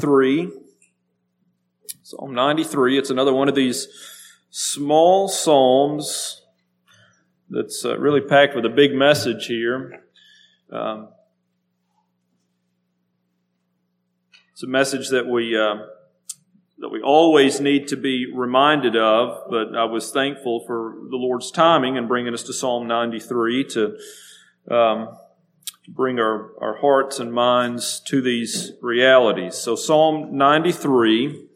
93. 0.00 0.50
Psalm 2.02 2.34
93. 2.34 2.98
It's 2.98 3.10
another 3.10 3.34
one 3.34 3.50
of 3.50 3.54
these 3.54 3.86
small 4.48 5.28
psalms 5.28 6.42
that's 7.50 7.84
uh, 7.84 7.98
really 7.98 8.22
packed 8.22 8.56
with 8.56 8.64
a 8.64 8.70
big 8.70 8.94
message 8.94 9.46
here. 9.46 10.02
Um, 10.72 11.10
it's 14.52 14.62
a 14.62 14.66
message 14.66 15.10
that 15.10 15.26
we 15.26 15.54
uh, 15.54 15.84
that 16.78 16.88
we 16.88 17.02
always 17.02 17.60
need 17.60 17.88
to 17.88 17.96
be 17.96 18.26
reminded 18.34 18.96
of. 18.96 19.50
But 19.50 19.76
I 19.76 19.84
was 19.84 20.10
thankful 20.12 20.64
for 20.66 20.94
the 21.10 21.16
Lord's 21.16 21.50
timing 21.50 21.96
in 21.96 22.08
bringing 22.08 22.32
us 22.32 22.44
to 22.44 22.54
Psalm 22.54 22.86
93 22.86 23.64
to 23.64 23.98
um, 24.70 25.18
bring 25.94 26.18
our, 26.18 26.52
our 26.60 26.76
hearts 26.78 27.18
and 27.18 27.32
minds 27.32 28.00
to 28.06 28.22
these 28.22 28.72
realities. 28.80 29.56
So 29.56 29.74
Psalm 29.74 30.36
93, 30.36 31.46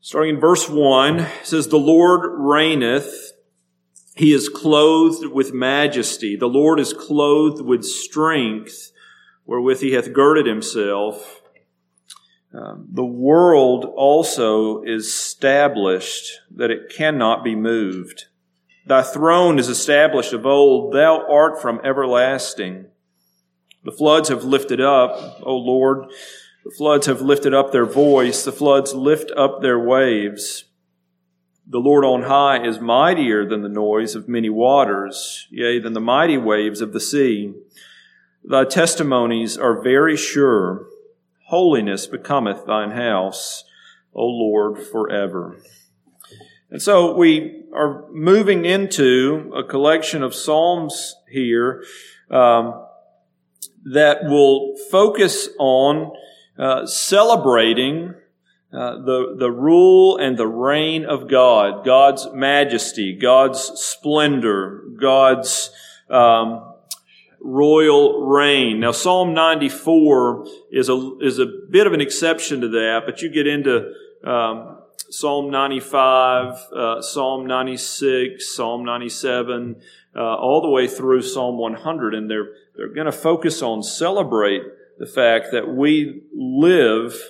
starting 0.00 0.36
in 0.36 0.40
verse 0.40 0.68
1, 0.68 1.26
says, 1.42 1.68
The 1.68 1.76
Lord 1.76 2.30
reigneth. 2.34 3.32
He 4.16 4.32
is 4.32 4.48
clothed 4.48 5.26
with 5.26 5.52
majesty. 5.52 6.36
The 6.36 6.48
Lord 6.48 6.78
is 6.78 6.92
clothed 6.92 7.64
with 7.64 7.84
strength, 7.84 8.92
wherewith 9.44 9.80
he 9.80 9.92
hath 9.92 10.12
girded 10.12 10.46
himself. 10.46 11.42
Um, 12.54 12.86
the 12.92 13.04
world 13.04 13.84
also 13.84 14.82
is 14.82 15.06
established 15.06 16.40
that 16.54 16.70
it 16.70 16.94
cannot 16.94 17.42
be 17.42 17.56
moved. 17.56 18.26
Thy 18.86 19.02
throne 19.02 19.58
is 19.58 19.68
established 19.68 20.32
of 20.32 20.46
old. 20.46 20.92
Thou 20.92 21.26
art 21.28 21.60
from 21.60 21.80
everlasting. 21.82 22.86
The 23.84 23.92
floods 23.92 24.30
have 24.30 24.44
lifted 24.44 24.80
up, 24.80 25.40
O 25.42 25.56
Lord. 25.56 26.10
The 26.64 26.70
floods 26.70 27.06
have 27.06 27.20
lifted 27.20 27.52
up 27.52 27.70
their 27.70 27.84
voice. 27.84 28.42
The 28.44 28.52
floods 28.52 28.94
lift 28.94 29.30
up 29.36 29.60
their 29.60 29.78
waves. 29.78 30.64
The 31.66 31.78
Lord 31.78 32.04
on 32.04 32.22
high 32.22 32.64
is 32.66 32.80
mightier 32.80 33.46
than 33.46 33.62
the 33.62 33.68
noise 33.68 34.14
of 34.14 34.28
many 34.28 34.48
waters, 34.48 35.46
yea, 35.50 35.78
than 35.78 35.92
the 35.92 36.00
mighty 36.00 36.38
waves 36.38 36.80
of 36.80 36.92
the 36.92 37.00
sea. 37.00 37.54
Thy 38.42 38.64
testimonies 38.64 39.56
are 39.56 39.82
very 39.82 40.16
sure. 40.16 40.86
Holiness 41.46 42.06
becometh 42.06 42.66
thine 42.66 42.90
house, 42.90 43.64
O 44.14 44.24
Lord, 44.24 44.78
forever. 44.78 45.58
And 46.70 46.80
so 46.80 47.14
we 47.14 47.64
are 47.74 48.10
moving 48.10 48.64
into 48.64 49.52
a 49.54 49.62
collection 49.62 50.22
of 50.22 50.34
Psalms 50.34 51.14
here 51.30 51.84
um, 52.30 52.83
that 53.84 54.24
will 54.24 54.76
focus 54.90 55.48
on 55.58 56.12
uh, 56.58 56.86
celebrating 56.86 58.14
uh, 58.72 58.96
the, 59.02 59.36
the 59.38 59.50
rule 59.50 60.16
and 60.16 60.36
the 60.36 60.46
reign 60.46 61.04
of 61.04 61.28
God, 61.28 61.84
God's 61.84 62.28
majesty, 62.32 63.16
God's 63.16 63.60
splendor, 63.60 64.82
God's 65.00 65.70
um, 66.10 66.74
royal 67.40 68.26
reign. 68.26 68.80
Now, 68.80 68.92
Psalm 68.92 69.34
94 69.34 70.46
is 70.72 70.88
a, 70.88 71.18
is 71.20 71.38
a 71.38 71.46
bit 71.70 71.86
of 71.86 71.92
an 71.92 72.00
exception 72.00 72.62
to 72.62 72.68
that, 72.68 73.02
but 73.06 73.22
you 73.22 73.28
get 73.28 73.46
into 73.46 73.92
um, 74.24 74.78
Psalm 75.10 75.50
95, 75.50 76.54
uh, 76.72 77.02
Psalm 77.02 77.46
96, 77.46 78.56
Psalm 78.56 78.84
97, 78.84 79.76
uh, 80.16 80.18
all 80.18 80.62
the 80.62 80.70
way 80.70 80.88
through 80.88 81.22
Psalm 81.22 81.58
100, 81.58 82.14
and 82.14 82.30
they're, 82.30 82.48
they're 82.76 82.92
going 82.92 83.06
to 83.06 83.12
focus 83.12 83.62
on 83.62 83.82
celebrate 83.82 84.62
the 84.98 85.06
fact 85.06 85.48
that 85.52 85.68
we 85.68 86.22
live 86.34 87.20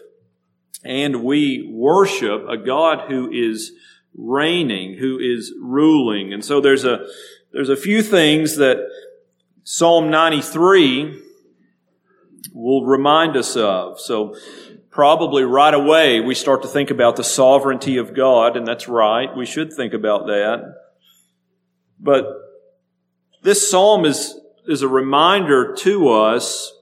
and 0.84 1.24
we 1.24 1.70
worship 1.72 2.46
a 2.48 2.56
God 2.58 3.10
who 3.10 3.30
is 3.30 3.72
reigning, 4.14 4.98
who 4.98 5.18
is 5.18 5.52
ruling. 5.60 6.32
And 6.32 6.44
so 6.44 6.60
there's 6.60 6.84
a, 6.84 7.06
there's 7.52 7.70
a 7.70 7.76
few 7.76 8.02
things 8.02 8.56
that 8.56 8.86
Psalm 9.64 10.10
93 10.10 11.22
will 12.52 12.84
remind 12.84 13.36
us 13.36 13.56
of. 13.56 13.98
So 13.98 14.36
probably 14.90 15.42
right 15.42 15.74
away 15.74 16.20
we 16.20 16.34
start 16.34 16.62
to 16.62 16.68
think 16.68 16.90
about 16.90 17.16
the 17.16 17.24
sovereignty 17.24 17.96
of 17.96 18.14
God, 18.14 18.56
and 18.56 18.66
that's 18.66 18.88
right. 18.88 19.34
We 19.36 19.46
should 19.46 19.72
think 19.72 19.92
about 19.94 20.26
that. 20.26 20.74
But 21.98 22.26
this 23.42 23.70
psalm 23.70 24.04
is, 24.04 24.38
is 24.66 24.82
a 24.82 24.88
reminder 24.88 25.74
to 25.74 26.08
us 26.08 26.72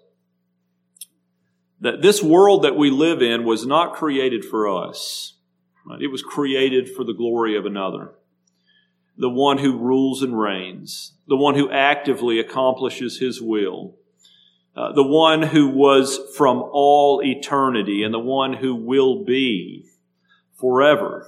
that 1.81 2.01
this 2.01 2.23
world 2.23 2.63
that 2.63 2.77
we 2.77 2.91
live 2.91 3.21
in 3.21 3.45
was 3.45 3.67
not 3.67 3.95
created 3.95 4.45
for 4.45 4.69
us. 4.69 5.35
It 6.01 6.11
was 6.13 6.23
created 6.23 6.89
for 6.89 7.05
the 7.05 7.15
glory 7.15 7.57
of 7.57 7.67
another 7.67 8.13
the 9.19 9.29
one 9.29 9.59
who 9.59 9.79
rules 9.79 10.23
and 10.23 10.39
reigns, 10.39 11.13
the 11.29 11.37
one 11.37 11.55
who 11.55 11.71
actively 11.71 12.41
accomplishes 12.41 13.19
his 13.19 13.43
will, 13.43 13.95
uh, 14.75 14.91
the 14.93 15.07
one 15.07 15.43
who 15.43 15.69
was 15.69 16.19
from 16.37 16.63
all 16.73 17.21
eternity, 17.23 18.03
and 18.03 18.15
the 18.15 18.19
one 18.19 18.55
who 18.55 18.75
will 18.75 19.23
be 19.23 19.85
forever. 20.59 21.27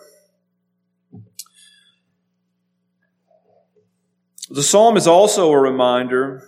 The 4.50 4.62
psalm 4.62 4.96
is 4.96 5.06
also 5.06 5.50
a 5.50 5.60
reminder 5.60 6.46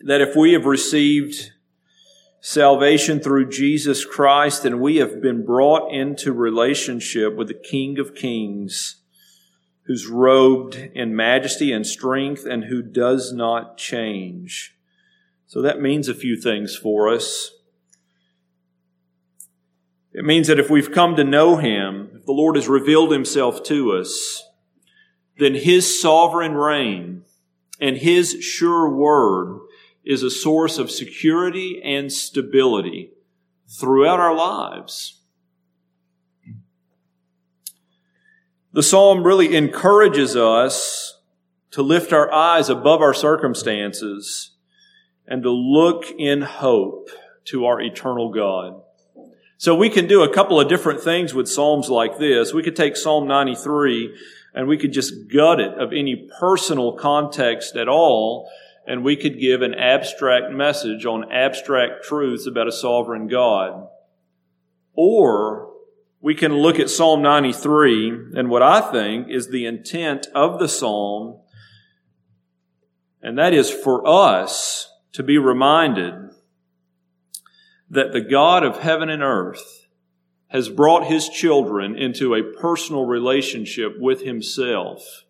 that 0.00 0.22
if 0.22 0.34
we 0.34 0.52
have 0.54 0.64
received 0.64 1.52
salvation 2.40 3.20
through 3.20 3.50
Jesus 3.50 4.04
Christ, 4.06 4.62
then 4.62 4.80
we 4.80 4.96
have 4.96 5.20
been 5.20 5.44
brought 5.44 5.92
into 5.92 6.32
relationship 6.32 7.36
with 7.36 7.48
the 7.48 7.54
King 7.54 7.98
of 7.98 8.14
Kings 8.14 8.96
who's 9.82 10.06
robed 10.06 10.76
in 10.94 11.14
majesty 11.16 11.72
and 11.72 11.86
strength 11.86 12.46
and 12.46 12.64
who 12.64 12.80
does 12.80 13.32
not 13.32 13.76
change. 13.76 14.76
So 15.48 15.60
that 15.62 15.82
means 15.82 16.08
a 16.08 16.14
few 16.14 16.40
things 16.40 16.76
for 16.76 17.12
us. 17.12 17.50
It 20.12 20.24
means 20.24 20.46
that 20.46 20.60
if 20.60 20.70
we've 20.70 20.92
come 20.92 21.16
to 21.16 21.24
know 21.24 21.56
Him, 21.56 22.10
if 22.14 22.24
the 22.24 22.32
Lord 22.32 22.56
has 22.56 22.68
revealed 22.68 23.10
Himself 23.10 23.62
to 23.64 23.92
us, 23.92 24.44
then 25.40 25.54
His 25.54 26.00
sovereign 26.00 26.54
reign 26.54 27.22
and 27.80 27.96
His 27.96 28.42
sure 28.42 28.88
word 28.88 29.60
is 30.04 30.22
a 30.22 30.30
source 30.30 30.78
of 30.78 30.90
security 30.90 31.80
and 31.82 32.12
stability 32.12 33.10
throughout 33.68 34.20
our 34.20 34.34
lives. 34.34 35.22
The 38.72 38.82
psalm 38.82 39.24
really 39.24 39.56
encourages 39.56 40.36
us 40.36 41.18
to 41.72 41.82
lift 41.82 42.12
our 42.12 42.32
eyes 42.32 42.68
above 42.68 43.00
our 43.00 43.14
circumstances 43.14 44.52
and 45.26 45.42
to 45.42 45.50
look 45.50 46.04
in 46.18 46.42
hope 46.42 47.08
to 47.46 47.64
our 47.64 47.80
eternal 47.80 48.30
God. 48.30 48.82
So 49.60 49.74
we 49.74 49.90
can 49.90 50.06
do 50.06 50.22
a 50.22 50.32
couple 50.32 50.58
of 50.58 50.70
different 50.70 51.02
things 51.02 51.34
with 51.34 51.46
Psalms 51.46 51.90
like 51.90 52.16
this. 52.16 52.54
We 52.54 52.62
could 52.62 52.74
take 52.74 52.96
Psalm 52.96 53.28
93 53.28 54.16
and 54.54 54.66
we 54.66 54.78
could 54.78 54.90
just 54.90 55.28
gut 55.30 55.60
it 55.60 55.74
of 55.74 55.92
any 55.92 56.30
personal 56.40 56.94
context 56.94 57.76
at 57.76 57.86
all, 57.86 58.50
and 58.86 59.04
we 59.04 59.16
could 59.16 59.38
give 59.38 59.60
an 59.60 59.74
abstract 59.74 60.50
message 60.50 61.04
on 61.04 61.30
abstract 61.30 62.04
truths 62.04 62.46
about 62.46 62.68
a 62.68 62.72
sovereign 62.72 63.28
God. 63.28 63.86
Or 64.94 65.74
we 66.22 66.34
can 66.34 66.54
look 66.54 66.78
at 66.78 66.88
Psalm 66.88 67.20
93 67.20 68.30
and 68.36 68.48
what 68.48 68.62
I 68.62 68.80
think 68.90 69.28
is 69.28 69.48
the 69.48 69.66
intent 69.66 70.26
of 70.34 70.58
the 70.58 70.68
Psalm, 70.68 71.38
and 73.20 73.36
that 73.36 73.52
is 73.52 73.70
for 73.70 74.08
us 74.08 74.90
to 75.12 75.22
be 75.22 75.36
reminded 75.36 76.30
that 77.90 78.12
the 78.12 78.20
God 78.20 78.62
of 78.62 78.78
heaven 78.78 79.10
and 79.10 79.22
earth 79.22 79.86
has 80.48 80.68
brought 80.68 81.06
his 81.06 81.28
children 81.28 81.96
into 81.96 82.34
a 82.34 82.42
personal 82.42 83.04
relationship 83.04 83.94
with 83.98 84.22
himself 84.22 85.24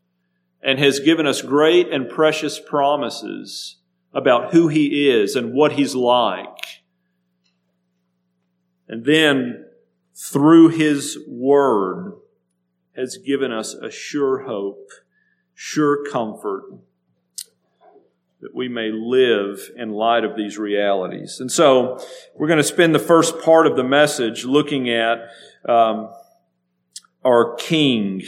and 0.63 0.79
has 0.79 1.01
given 1.01 1.27
us 1.27 1.43
great 1.43 1.89
and 1.89 2.09
precious 2.09 2.61
promises 2.61 3.77
about 4.13 4.53
who 4.53 4.69
he 4.69 5.09
is 5.09 5.35
and 5.37 5.53
what 5.53 5.73
he's 5.73 5.95
like. 5.95 6.83
And 8.91 9.05
then 9.05 9.67
through 10.21 10.69
His 10.71 11.17
Word 11.29 12.15
has 12.97 13.17
given 13.19 13.53
us 13.53 13.73
a 13.73 13.89
sure 13.89 14.41
hope, 14.41 14.91
sure 15.55 16.05
comfort 16.11 16.65
that 18.41 18.55
we 18.55 18.69
may 18.69 18.91
live 18.91 19.71
in 19.77 19.93
light 19.93 20.25
of 20.25 20.37
these 20.37 20.57
realities. 20.57 21.41
And 21.41 21.53
so 21.53 22.03
we're 22.35 22.49
going 22.49 22.57
to 22.57 22.65
spend 22.65 22.95
the 22.95 22.99
first 22.99 23.41
part 23.41 23.67
of 23.67 23.77
the 23.77 23.85
message 23.85 24.45
looking 24.45 24.89
at 24.89 25.29
um, 25.69 26.11
our 27.23 27.55
King. 27.57 28.23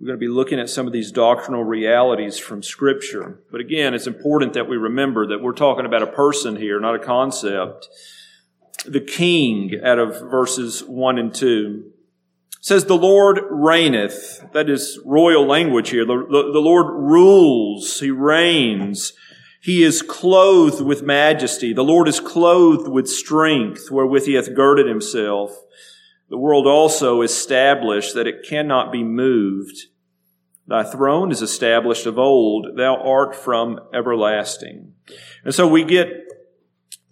We're 0.00 0.08
going 0.08 0.18
to 0.18 0.26
be 0.26 0.28
looking 0.28 0.58
at 0.58 0.68
some 0.68 0.88
of 0.88 0.92
these 0.92 1.12
doctrinal 1.12 1.62
realities 1.62 2.38
from 2.38 2.62
Scripture. 2.62 3.40
But 3.52 3.60
again, 3.60 3.94
it's 3.94 4.08
important 4.08 4.54
that 4.54 4.68
we 4.68 4.76
remember 4.76 5.28
that 5.28 5.40
we're 5.40 5.52
talking 5.52 5.86
about 5.86 6.02
a 6.02 6.08
person 6.08 6.56
here, 6.56 6.80
not 6.80 6.96
a 6.96 6.98
concept. 6.98 7.88
the 8.84 9.00
king 9.00 9.80
out 9.82 9.98
of 9.98 10.20
verses 10.30 10.82
1 10.82 11.18
and 11.18 11.34
2. 11.34 11.92
Says, 12.64 12.86
The 12.86 12.96
Lord 12.96 13.40
reigneth. 13.50 14.42
That 14.54 14.70
is 14.70 14.98
royal 15.04 15.46
language 15.46 15.90
here. 15.90 16.06
The, 16.06 16.16
the, 16.16 16.50
the 16.50 16.60
Lord 16.60 16.86
rules. 16.86 18.00
He 18.00 18.10
reigns. 18.10 19.12
He 19.60 19.82
is 19.82 20.00
clothed 20.00 20.80
with 20.82 21.02
majesty. 21.02 21.74
The 21.74 21.84
Lord 21.84 22.08
is 22.08 22.20
clothed 22.20 22.88
with 22.88 23.06
strength, 23.06 23.90
wherewith 23.90 24.24
he 24.24 24.32
hath 24.32 24.54
girded 24.54 24.86
himself. 24.86 25.54
The 26.30 26.38
world 26.38 26.66
also 26.66 27.20
established 27.20 28.14
that 28.14 28.26
it 28.26 28.48
cannot 28.48 28.90
be 28.90 29.04
moved. 29.04 29.76
Thy 30.66 30.84
throne 30.84 31.30
is 31.30 31.42
established 31.42 32.06
of 32.06 32.18
old. 32.18 32.78
Thou 32.78 32.96
art 32.96 33.36
from 33.36 33.78
everlasting. 33.92 34.94
And 35.44 35.54
so 35.54 35.68
we 35.68 35.84
get 35.84 36.08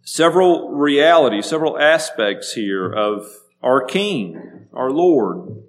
several 0.01 0.71
realities, 0.71 1.45
several 1.45 1.79
aspects 1.79 2.55
here 2.55 2.91
of 2.91 3.27
our 3.63 3.85
King, 3.85 4.67
our 4.73 4.91
Lord. 4.91 5.63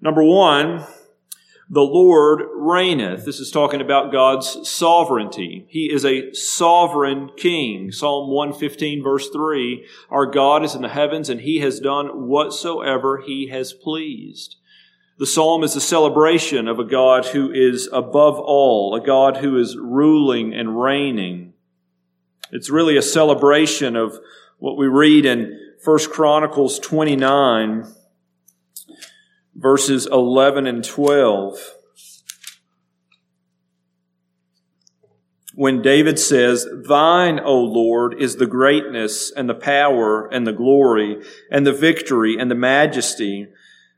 Number 0.00 0.22
one, 0.22 0.84
the 1.68 1.82
Lord 1.82 2.42
reigneth. 2.54 3.24
This 3.24 3.40
is 3.40 3.50
talking 3.50 3.80
about 3.80 4.12
God's 4.12 4.68
sovereignty. 4.68 5.66
He 5.68 5.90
is 5.92 6.04
a 6.04 6.32
sovereign 6.32 7.30
king. 7.36 7.90
Psalm 7.90 8.30
115 8.30 9.02
verse 9.02 9.28
3, 9.30 9.84
our 10.08 10.26
God 10.26 10.64
is 10.64 10.76
in 10.76 10.82
the 10.82 10.88
heavens 10.88 11.28
and 11.28 11.40
he 11.40 11.58
has 11.60 11.80
done 11.80 12.28
whatsoever 12.28 13.18
he 13.18 13.48
has 13.48 13.72
pleased. 13.72 14.56
The 15.18 15.26
psalm 15.26 15.64
is 15.64 15.74
a 15.74 15.80
celebration 15.80 16.68
of 16.68 16.78
a 16.78 16.84
God 16.84 17.26
who 17.26 17.50
is 17.50 17.88
above 17.92 18.38
all, 18.38 18.94
a 18.94 19.04
God 19.04 19.38
who 19.38 19.58
is 19.58 19.76
ruling 19.76 20.54
and 20.54 20.80
reigning. 20.80 21.54
It's 22.52 22.70
really 22.70 22.96
a 22.96 23.02
celebration 23.02 23.96
of 23.96 24.20
what 24.58 24.76
we 24.76 24.86
read 24.86 25.26
in 25.26 25.58
1 25.84 25.98
Chronicles 26.10 26.78
29, 26.78 27.84
verses 29.54 30.06
11 30.06 30.66
and 30.66 30.84
12. 30.84 31.58
When 35.54 35.80
David 35.80 36.18
says, 36.18 36.66
Thine, 36.86 37.40
O 37.40 37.58
Lord, 37.58 38.20
is 38.20 38.36
the 38.36 38.46
greatness 38.46 39.30
and 39.30 39.48
the 39.48 39.54
power 39.54 40.26
and 40.26 40.46
the 40.46 40.52
glory 40.52 41.22
and 41.50 41.66
the 41.66 41.72
victory 41.72 42.36
and 42.38 42.50
the 42.50 42.54
majesty, 42.54 43.48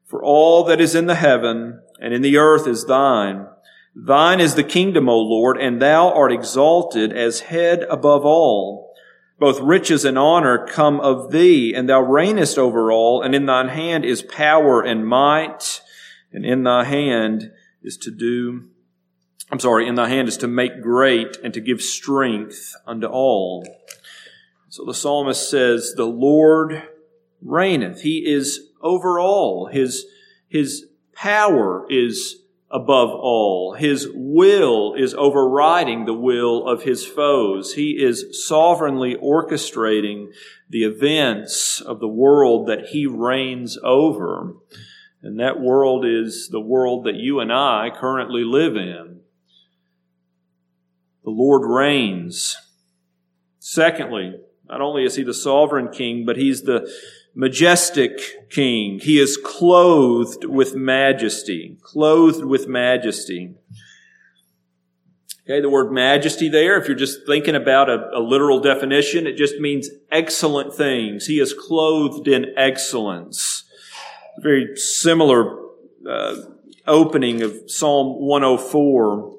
for 0.05 0.23
all 0.23 0.65
that 0.65 0.81
is 0.81 0.95
in 0.95 1.07
the 1.07 1.17
heaven 1.17 1.81
and 2.01 2.15
in 2.15 2.23
the 2.23 2.37
earth 2.37 2.67
is 2.67 2.87
thine. 2.87 3.47
Thine 3.95 4.41
is 4.41 4.55
the 4.55 4.65
kingdom, 4.65 5.09
O 5.09 5.19
Lord, 5.19 5.59
and 5.59 5.83
thou 5.83 6.13
art 6.13 6.33
exalted 6.33 7.13
as 7.13 7.41
head 7.41 7.85
above 7.91 8.25
all. 8.25 8.88
Both 9.39 9.61
riches 9.61 10.05
and 10.05 10.19
honor 10.19 10.67
come 10.67 10.99
of 11.01 11.31
thee, 11.31 11.73
and 11.75 11.89
thou 11.89 12.03
reignest 12.03 12.59
over 12.59 12.91
all, 12.91 13.23
and 13.23 13.35
in 13.35 13.47
thine 13.47 13.69
hand 13.69 14.05
is 14.05 14.23
power 14.23 14.83
and 14.83 15.07
might, 15.07 15.81
and 16.33 16.45
in 16.45 16.65
thy 16.65 16.85
hand 16.85 17.53
is 17.83 17.97
to 17.99 18.11
do, 18.11 18.69
I'm 19.51 19.61
sorry, 19.61 19.87
in 19.87 19.95
thy 19.95 20.09
hand 20.09 20.29
is 20.29 20.37
to 20.39 20.49
make 20.49 20.83
great 20.83 21.37
and 21.43 21.55
to 21.55 21.61
give 21.61 21.81
strength 21.81 22.75
unto 22.87 23.07
all. 23.07 23.67
So 24.69 24.85
the 24.85 24.93
psalmist 24.93 25.49
says, 25.49 25.95
the 25.97 26.05
Lord 26.05 26.83
reigneth. 27.41 28.03
He 28.03 28.27
is 28.27 28.69
over 28.83 29.19
all. 29.19 29.67
His, 29.67 30.05
his 30.49 30.87
power 31.15 31.87
is 31.89 32.37
above 32.71 33.11
all. 33.11 33.75
His 33.75 34.09
will 34.13 34.95
is 34.95 35.15
overriding 35.15 36.05
the 36.05 36.15
will 36.15 36.69
of 36.69 36.83
his 36.83 37.07
foes. 37.07 37.75
He 37.75 38.03
is 38.03 38.47
sovereignly 38.47 39.17
orchestrating 39.17 40.29
the 40.69 40.85
events 40.85 41.81
of 41.81 42.01
the 42.01 42.09
world 42.09 42.69
that 42.69 42.87
he 42.89 43.07
reigns 43.07 43.79
over. 43.83 44.55
And 45.23 45.41
that 45.41 45.61
world 45.61 46.05
is 46.07 46.49
the 46.51 46.61
world 46.61 47.05
that 47.05 47.17
you 47.17 47.41
and 47.41 47.53
I 47.53 47.91
currently 47.95 48.45
live 48.45 48.77
in. 48.77 49.21
The 51.25 51.31
Lord 51.31 51.63
reigns. 51.65 52.57
Secondly, 53.59 54.35
not 54.69 54.81
only 54.81 55.05
is 55.05 55.17
he 55.17 55.23
the 55.23 55.35
sovereign 55.35 55.89
king, 55.89 56.25
but 56.27 56.37
he's 56.37 56.63
the 56.63 56.91
majestic 57.39 58.51
king. 58.51 58.99
He 58.99 59.21
is 59.21 59.37
clothed 59.37 60.45
with 60.45 60.75
majesty. 60.75 61.79
Clothed 61.83 62.45
with 62.45 62.67
majesty. 62.67 63.55
Okay, 65.45 65.61
the 65.61 65.71
word 65.71 65.93
majesty 65.93 66.49
there, 66.49 66.77
if 66.77 66.89
you're 66.89 66.97
just 66.97 67.25
thinking 67.27 67.55
about 67.55 67.89
a, 67.89 68.11
a, 68.13 68.21
literal 68.21 68.59
definition, 68.61 69.27
it 69.27 69.37
just 69.37 69.61
means 69.61 69.89
excellent 70.11 70.75
things. 70.75 71.27
He 71.27 71.39
is 71.39 71.55
clothed 71.55 72.27
in 72.27 72.53
excellence. 72.57 73.65
Very 74.39 74.77
similar 74.77 75.59
uh, 76.07 76.37
opening 76.89 77.43
of 77.43 77.71
Psalm 77.71 78.21
104. 78.21 79.21
When 79.21 79.39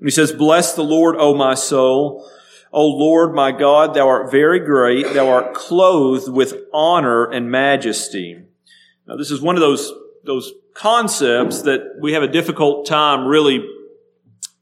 he 0.00 0.10
says, 0.10 0.32
Bless 0.32 0.74
the 0.74 0.82
Lord, 0.82 1.14
O 1.18 1.34
my 1.34 1.54
soul. 1.54 2.26
O 2.72 2.86
Lord 2.86 3.34
my 3.34 3.52
God, 3.52 3.94
thou 3.94 4.08
art 4.08 4.30
very 4.30 4.58
great. 4.58 5.12
Thou 5.12 5.28
art 5.28 5.54
clothed 5.54 6.32
with 6.32 6.54
honor 6.72 7.24
and 7.24 7.50
majesty. 7.50 8.42
Now, 9.06 9.16
this 9.16 9.30
is 9.30 9.42
one 9.42 9.56
of 9.56 9.60
those, 9.60 9.92
those 10.24 10.52
concepts 10.74 11.62
that 11.62 11.96
we 12.00 12.14
have 12.14 12.22
a 12.22 12.28
difficult 12.28 12.86
time 12.86 13.26
really 13.26 13.62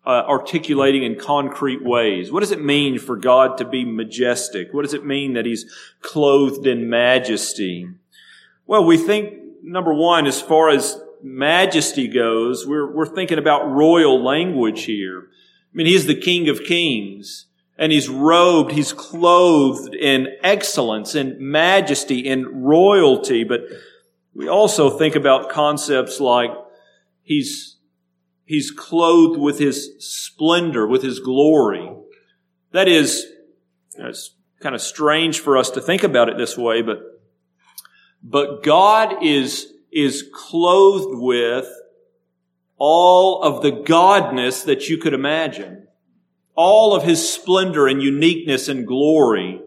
uh, 0.05 0.25
articulating 0.27 1.05
in 1.05 1.21
concrete 1.21 1.85
ways. 1.85 2.33
What 2.33 2.41
does 2.41 2.51
it 2.51 2.65
mean 2.65 2.99
for 2.99 3.17
God 3.17 3.59
to 3.59 3.65
be 3.65 3.85
majestic? 3.85 4.73
What 4.73 4.83
does 4.83 4.95
it 4.95 5.05
mean 5.05 5.35
that 5.35 5.47
He's 5.47 5.67
clothed 6.01 6.67
in 6.67 6.91
majesty? 6.91 7.89
Well, 8.67 8.85
we 8.85 8.97
think, 8.97 9.35
number 9.62 9.95
one, 9.95 10.27
as 10.27 10.41
far 10.41 10.71
as 10.71 11.01
majesty 11.23 12.09
goes, 12.09 12.67
we're, 12.67 12.91
we're 12.91 13.07
thinking 13.07 13.39
about 13.39 13.71
royal 13.71 14.21
language 14.25 14.85
here. 14.85 15.29
I 15.73 15.77
mean, 15.77 15.87
He's 15.87 16.07
the 16.07 16.21
King 16.21 16.49
of 16.49 16.65
Kings 16.65 17.47
and 17.81 17.91
he's 17.91 18.11
robed, 18.11 18.73
he's 18.73 18.93
clothed 18.93 19.94
in 19.94 20.29
excellence, 20.43 21.15
in 21.15 21.37
majesty, 21.41 22.19
in 22.19 22.62
royalty. 22.62 23.43
But 23.43 23.62
we 24.35 24.49
also 24.49 24.91
think 24.91 25.17
about 25.17 25.49
concepts 25.49 26.21
like 26.21 26.50
he's, 27.23 27.79
he's 28.44 28.71
clothed 28.71 29.41
with 29.41 29.59
his 29.59 29.94
splendor, 29.99 30.87
with 30.87 31.03
his 31.03 31.21
glory. 31.21 31.91
That 32.73 32.87
is, 32.87 33.25
it's 33.97 34.35
kind 34.61 34.75
of 34.75 34.83
strange 34.83 35.41
for 35.41 35.56
us 35.56 35.71
to 35.71 35.81
think 35.81 36.03
about 36.03 36.29
it 36.29 36.37
this 36.37 36.59
way, 36.59 36.83
but, 36.83 37.00
but 38.23 38.62
God 38.62 39.25
is, 39.25 39.73
is 39.90 40.28
clothed 40.35 41.19
with 41.19 41.66
all 42.76 43.43
of 43.43 43.62
the 43.62 43.73
godness 43.73 44.66
that 44.66 44.90
you 44.90 44.99
could 44.99 45.14
imagine 45.14 45.87
all 46.61 46.95
of 46.95 47.05
his 47.05 47.26
splendor 47.26 47.88
and 47.88 48.02
uniqueness 48.02 48.69
and 48.69 48.87
glory 48.87 49.59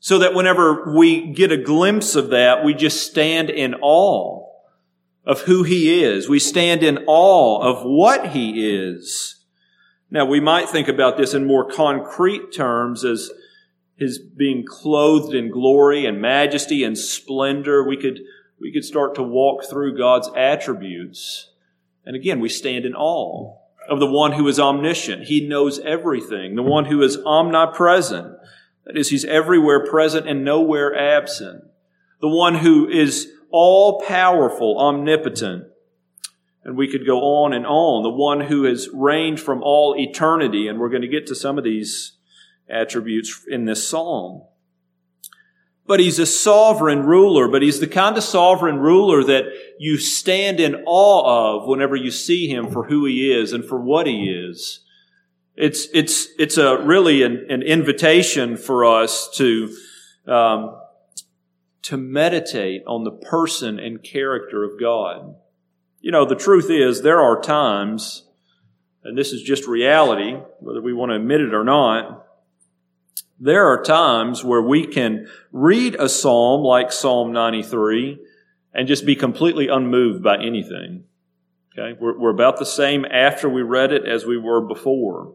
so 0.00 0.18
that 0.18 0.34
whenever 0.34 0.94
we 0.94 1.32
get 1.32 1.50
a 1.50 1.56
glimpse 1.56 2.14
of 2.14 2.28
that, 2.28 2.62
we 2.62 2.74
just 2.74 3.06
stand 3.06 3.48
in 3.48 3.74
awe 3.80 4.46
of 5.24 5.40
who 5.42 5.62
he 5.62 6.02
is. 6.04 6.28
We 6.28 6.38
stand 6.38 6.82
in 6.82 7.04
awe 7.06 7.62
of 7.62 7.84
what 7.84 8.32
he 8.32 8.68
is. 8.68 9.36
Now, 10.10 10.26
we 10.26 10.40
might 10.40 10.68
think 10.68 10.88
about 10.88 11.16
this 11.16 11.32
in 11.32 11.46
more 11.46 11.70
concrete 11.70 12.52
terms 12.52 13.02
as 13.02 13.30
his 13.96 14.18
being 14.18 14.66
clothed 14.66 15.34
in 15.34 15.50
glory 15.50 16.04
and 16.04 16.20
majesty 16.20 16.84
and 16.84 16.98
splendor. 16.98 17.82
We 17.82 17.96
could, 17.96 18.20
we 18.60 18.70
could 18.74 18.84
start 18.84 19.14
to 19.14 19.22
walk 19.22 19.64
through 19.64 19.96
God's 19.96 20.28
attributes. 20.36 21.48
And 22.04 22.14
again, 22.14 22.40
we 22.40 22.50
stand 22.50 22.84
in 22.84 22.94
awe 22.94 23.61
of 23.92 24.00
the 24.00 24.06
one 24.06 24.32
who 24.32 24.48
is 24.48 24.58
omniscient. 24.58 25.24
He 25.24 25.46
knows 25.46 25.78
everything. 25.80 26.54
The 26.54 26.62
one 26.62 26.86
who 26.86 27.02
is 27.02 27.18
omnipresent. 27.26 28.38
That 28.86 28.96
is, 28.96 29.10
he's 29.10 29.26
everywhere 29.26 29.84
present 29.84 30.26
and 30.26 30.42
nowhere 30.42 30.96
absent. 30.98 31.64
The 32.22 32.28
one 32.28 32.54
who 32.54 32.88
is 32.88 33.28
all 33.50 34.00
powerful, 34.00 34.78
omnipotent. 34.78 35.64
And 36.64 36.74
we 36.74 36.90
could 36.90 37.04
go 37.04 37.18
on 37.18 37.52
and 37.52 37.66
on. 37.66 38.02
The 38.02 38.08
one 38.08 38.40
who 38.40 38.64
has 38.64 38.88
reigned 38.94 39.40
from 39.40 39.62
all 39.62 39.94
eternity. 39.98 40.68
And 40.68 40.80
we're 40.80 40.88
going 40.88 41.02
to 41.02 41.08
get 41.08 41.26
to 41.26 41.34
some 41.34 41.58
of 41.58 41.64
these 41.64 42.12
attributes 42.70 43.44
in 43.46 43.66
this 43.66 43.86
psalm. 43.86 44.44
But 45.86 46.00
he's 46.00 46.20
a 46.20 46.26
sovereign 46.26 47.02
ruler, 47.04 47.48
but 47.48 47.62
he's 47.62 47.80
the 47.80 47.88
kind 47.88 48.16
of 48.16 48.22
sovereign 48.22 48.78
ruler 48.78 49.24
that 49.24 49.46
you 49.78 49.98
stand 49.98 50.60
in 50.60 50.84
awe 50.86 51.56
of 51.56 51.66
whenever 51.66 51.96
you 51.96 52.10
see 52.10 52.48
him 52.48 52.70
for 52.70 52.84
who 52.84 53.04
he 53.04 53.32
is 53.32 53.52
and 53.52 53.64
for 53.64 53.80
what 53.80 54.06
he 54.06 54.30
is. 54.30 54.80
It's, 55.56 55.88
it's, 55.92 56.28
it's 56.38 56.56
a 56.56 56.78
really 56.78 57.22
an, 57.24 57.46
an 57.50 57.62
invitation 57.62 58.56
for 58.56 58.84
us 58.84 59.28
to, 59.34 59.76
um, 60.26 60.76
to 61.82 61.96
meditate 61.96 62.84
on 62.86 63.04
the 63.04 63.10
person 63.10 63.78
and 63.78 64.02
character 64.02 64.64
of 64.64 64.78
God. 64.78 65.34
You 66.00 66.12
know, 66.12 66.24
the 66.24 66.36
truth 66.36 66.70
is 66.70 67.02
there 67.02 67.20
are 67.20 67.40
times, 67.40 68.24
and 69.04 69.18
this 69.18 69.32
is 69.32 69.42
just 69.42 69.66
reality, 69.66 70.36
whether 70.60 70.80
we 70.80 70.92
want 70.92 71.10
to 71.10 71.16
admit 71.16 71.40
it 71.40 71.54
or 71.54 71.64
not, 71.64 72.26
There 73.44 73.66
are 73.66 73.82
times 73.82 74.44
where 74.44 74.62
we 74.62 74.86
can 74.86 75.26
read 75.50 75.96
a 75.96 76.08
psalm 76.08 76.62
like 76.62 76.92
Psalm 76.92 77.32
93 77.32 78.20
and 78.72 78.86
just 78.86 79.04
be 79.04 79.16
completely 79.16 79.66
unmoved 79.66 80.22
by 80.22 80.36
anything. 80.36 81.02
Okay? 81.76 81.98
We're, 82.00 82.16
we're 82.16 82.30
about 82.30 82.60
the 82.60 82.64
same 82.64 83.04
after 83.04 83.48
we 83.48 83.62
read 83.62 83.90
it 83.90 84.06
as 84.06 84.24
we 84.24 84.38
were 84.38 84.60
before. 84.60 85.34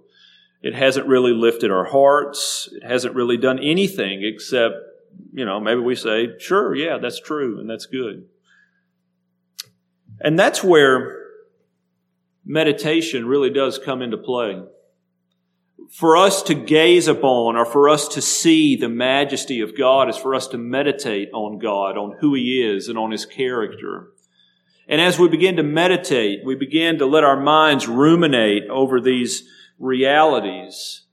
It 0.62 0.74
hasn't 0.74 1.06
really 1.06 1.34
lifted 1.34 1.70
our 1.70 1.84
hearts. 1.84 2.70
It 2.72 2.88
hasn't 2.88 3.14
really 3.14 3.36
done 3.36 3.60
anything 3.60 4.24
except, 4.24 4.76
you 5.34 5.44
know, 5.44 5.60
maybe 5.60 5.82
we 5.82 5.96
say, 5.96 6.30
sure, 6.40 6.74
yeah, 6.74 7.00
that's 7.00 7.20
true 7.20 7.60
and 7.60 7.70
that's 7.70 7.88
good. 7.88 8.24
And 10.22 10.40
that's 10.40 10.64
where 10.64 11.26
meditation 12.46 13.28
really 13.28 13.50
does 13.50 13.78
come 13.78 14.02
into 14.02 14.18
play. 14.18 14.64
For 15.92 16.18
us 16.18 16.42
to 16.44 16.54
gaze 16.54 17.08
upon 17.08 17.56
or 17.56 17.66
for 17.66 17.88
us 17.88 18.08
to 18.10 18.22
see 18.22 18.76
the 18.76 18.90
majesty 18.90 19.62
of 19.62 19.78
God 19.78 20.10
is 20.10 20.18
for 20.18 20.36
us 20.36 20.48
to 20.48 20.58
meditate 20.58 21.30
on 21.34 21.60
God, 21.60 21.98
on 21.98 22.18
who 22.20 22.34
He 22.34 22.62
is 22.62 22.88
and 22.88 22.98
on 22.98 23.12
His 23.12 23.26
character. 23.26 24.10
And 24.88 25.02
as 25.02 25.20
we 25.20 25.28
begin 25.28 25.56
to 25.58 25.64
meditate, 25.64 26.46
we 26.46 26.56
begin 26.56 26.98
to 26.98 27.06
let 27.06 27.24
our 27.24 27.40
minds 27.40 27.88
ruminate 27.88 28.64
over 28.70 29.00
these 29.00 29.44
realities, 29.78 31.04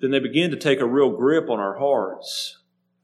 then 0.00 0.10
they 0.10 0.18
begin 0.18 0.50
to 0.50 0.56
take 0.56 0.80
a 0.80 0.86
real 0.86 1.10
grip 1.10 1.48
on 1.48 1.60
our 1.60 1.78
hearts. 1.78 2.58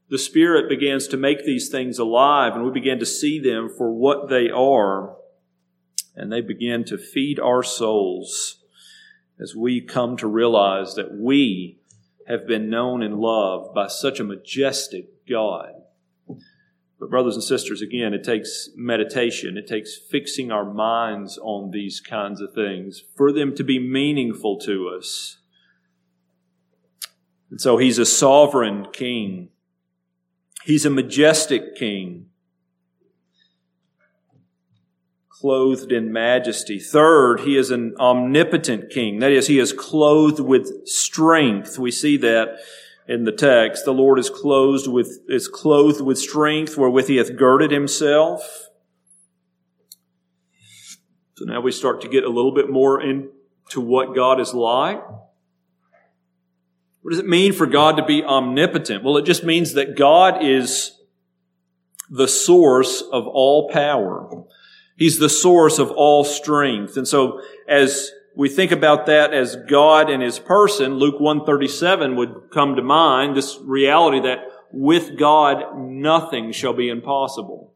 The 0.09 0.17
Spirit 0.17 0.67
begins 0.67 1.07
to 1.09 1.17
make 1.17 1.45
these 1.45 1.69
things 1.69 1.99
alive, 1.99 2.55
and 2.55 2.65
we 2.65 2.71
begin 2.71 2.99
to 2.99 3.05
see 3.05 3.39
them 3.39 3.69
for 3.69 3.91
what 3.91 4.29
they 4.29 4.49
are, 4.49 5.15
and 6.15 6.31
they 6.31 6.41
begin 6.41 6.83
to 6.85 6.97
feed 6.97 7.39
our 7.39 7.63
souls 7.63 8.63
as 9.39 9.55
we 9.55 9.81
come 9.81 10.17
to 10.17 10.27
realize 10.27 10.95
that 10.95 11.13
we 11.13 11.79
have 12.27 12.45
been 12.45 12.69
known 12.69 13.01
and 13.01 13.19
loved 13.19 13.73
by 13.73 13.87
such 13.87 14.19
a 14.19 14.23
majestic 14.23 15.25
God. 15.27 15.73
But, 16.99 17.09
brothers 17.09 17.35
and 17.35 17.43
sisters, 17.43 17.81
again, 17.81 18.13
it 18.13 18.23
takes 18.23 18.69
meditation. 18.75 19.57
It 19.57 19.67
takes 19.67 19.97
fixing 19.97 20.51
our 20.51 20.65
minds 20.65 21.39
on 21.41 21.71
these 21.71 22.01
kinds 22.01 22.41
of 22.41 22.53
things 22.53 23.03
for 23.15 23.31
them 23.31 23.55
to 23.55 23.63
be 23.63 23.79
meaningful 23.79 24.59
to 24.59 24.89
us. 24.89 25.37
And 27.49 27.61
so 27.61 27.77
he's 27.77 27.97
a 27.97 28.05
sovereign 28.05 28.87
king. 28.91 29.49
He's 30.65 30.85
a 30.85 30.89
majestic 30.89 31.75
king, 31.75 32.27
clothed 35.39 35.91
in 35.91 36.11
majesty. 36.11 36.79
Third, 36.79 37.41
he 37.41 37.55
is 37.55 37.71
an 37.71 37.95
omnipotent 37.99 38.89
king. 38.89 39.19
That 39.19 39.31
is, 39.31 39.47
he 39.47 39.59
is 39.59 39.71
clothed 39.71 40.39
with 40.39 40.87
strength. 40.87 41.79
We 41.79 41.91
see 41.91 42.17
that 42.17 42.57
in 43.07 43.23
the 43.23 43.31
text. 43.31 43.85
The 43.85 43.93
Lord 43.93 44.19
is 44.19 44.29
clothed 44.29 44.87
with, 44.87 45.19
is 45.27 45.47
clothed 45.47 46.01
with 46.01 46.17
strength 46.17 46.77
wherewith 46.77 47.07
he 47.07 47.17
hath 47.17 47.35
girded 47.35 47.71
himself. 47.71 48.69
So 51.35 51.45
now 51.45 51.61
we 51.61 51.71
start 51.71 52.01
to 52.01 52.09
get 52.09 52.25
a 52.25 52.29
little 52.29 52.53
bit 52.53 52.69
more 52.69 53.01
into 53.01 53.79
what 53.79 54.13
God 54.13 54.41
is 54.41 54.53
like. 54.53 55.01
What 57.01 57.11
does 57.11 57.19
it 57.19 57.27
mean 57.27 57.53
for 57.53 57.65
God 57.65 57.95
to 57.95 58.05
be 58.05 58.23
omnipotent? 58.23 59.05
Well, 59.05 59.15
it 59.15 59.25
just 59.25 59.45
means 59.45 59.73
that 59.73 59.95
God 59.95 60.43
is 60.43 60.91
the 62.09 62.27
source 62.27 63.01
of 63.01 63.25
all 63.25 63.69
power. 63.69 64.45
He's 64.99 65.17
the 65.17 65.29
source 65.29 65.79
of 65.79 65.91
all 65.91 66.25
strength. 66.25 66.97
And 66.97 67.07
so 67.07 67.41
as 67.69 68.11
we 68.35 68.49
think 68.49 68.73
about 68.73 69.05
that 69.05 69.33
as 69.33 69.55
God 69.55 70.09
and 70.09 70.21
His 70.21 70.39
person, 70.39 70.95
Luke 70.95 71.21
137 71.21 72.17
would 72.17 72.49
come 72.51 72.75
to 72.75 72.81
mind, 72.81 73.37
this 73.37 73.57
reality 73.61 74.19
that 74.19 74.39
with 74.73 75.17
God 75.17 75.77
nothing 75.77 76.51
shall 76.51 76.73
be 76.73 76.89
impossible. 76.89 77.73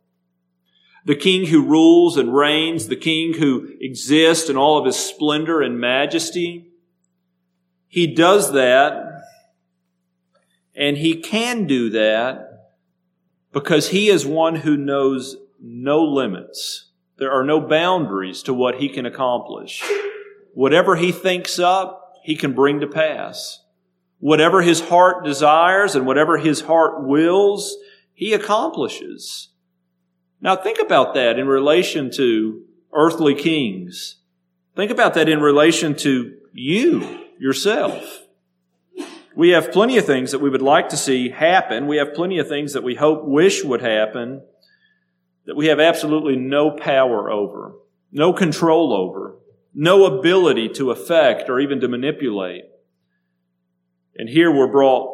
The 1.06 1.15
King 1.15 1.48
who 1.48 1.65
rules 1.65 2.18
and 2.18 2.36
reigns, 2.36 2.89
the 2.89 2.98
King 2.98 3.36
who 3.36 3.70
exists 3.80 4.50
in 4.50 4.58
all 4.58 4.77
of 4.77 4.86
His 4.86 4.98
splendor 4.98 5.62
and 5.62 5.80
majesty, 5.80 6.74
He 7.88 8.13
does 8.13 8.51
that, 8.51 9.22
and 10.75 10.98
He 10.98 11.22
can 11.22 11.68
do 11.68 11.89
that 11.92 12.74
because 13.53 13.89
He 13.89 14.10
is 14.10 14.25
one 14.25 14.56
who 14.56 14.75
knows 14.75 15.38
no 15.62 16.03
limits. 16.03 16.89
There 17.17 17.32
are 17.32 17.43
no 17.43 17.60
boundaries 17.62 18.43
to 18.43 18.53
what 18.53 18.75
He 18.75 18.89
can 18.89 19.05
accomplish. 19.05 19.84
Whatever 20.53 20.96
he 20.96 21.12
thinks 21.12 21.58
up, 21.58 22.20
he 22.24 22.36
can 22.36 22.53
bring 22.53 22.79
to 22.79 22.88
pass. 22.88 23.63
Whatever 24.20 24.62
his 24.62 24.82
heart 24.82 25.25
desires 25.25 25.96
and 25.96 26.05
whatever 26.05 26.38
his 26.38 26.62
heart 26.62 27.03
wills, 27.03 27.75
he 28.13 28.34
accomplishes. 28.34 29.50
Now 30.39 30.55
think 30.55 30.79
about 30.79 31.15
that 31.15 31.39
in 31.39 31.48
relation 31.48 32.12
to 32.12 32.63
earthly 32.93 33.34
kings. 33.34 34.17
Think 34.75 34.91
about 34.91 35.15
that 35.15 35.27
in 35.27 35.41
relation 35.41 35.96
to 35.98 36.38
you, 36.53 37.25
yourself. 37.39 38.22
We 39.36 39.50
have 39.50 39.72
plenty 39.72 39.98
of 39.98 40.05
things 40.05 40.32
that 40.32 40.39
we 40.39 40.50
would 40.50 40.62
like 40.62 40.89
to 40.89 40.98
see 40.98 41.29
happen. 41.29 41.88
We 41.88 41.98
have 41.98 42.13
plenty 42.13 42.38
of 42.38 42.48
things 42.48 42.74
that 42.74 42.84
we 42.84 42.96
hope, 42.96 43.25
wish 43.25 43.63
would 43.63 43.82
happen, 43.82 44.43
that 45.45 45.55
we 45.55 45.67
have 45.67 45.79
absolutely 45.79 46.35
no 46.35 46.71
power 46.71 47.29
over, 47.29 47.73
no 48.12 48.33
control 48.33 48.93
over 48.93 49.38
no 49.73 50.05
ability 50.05 50.69
to 50.69 50.91
affect 50.91 51.50
or 51.50 51.59
even 51.59 51.79
to 51.79 51.88
manipulate. 51.88 52.65
And 54.15 54.29
here 54.29 54.51
we're 54.51 54.71
brought 54.71 55.09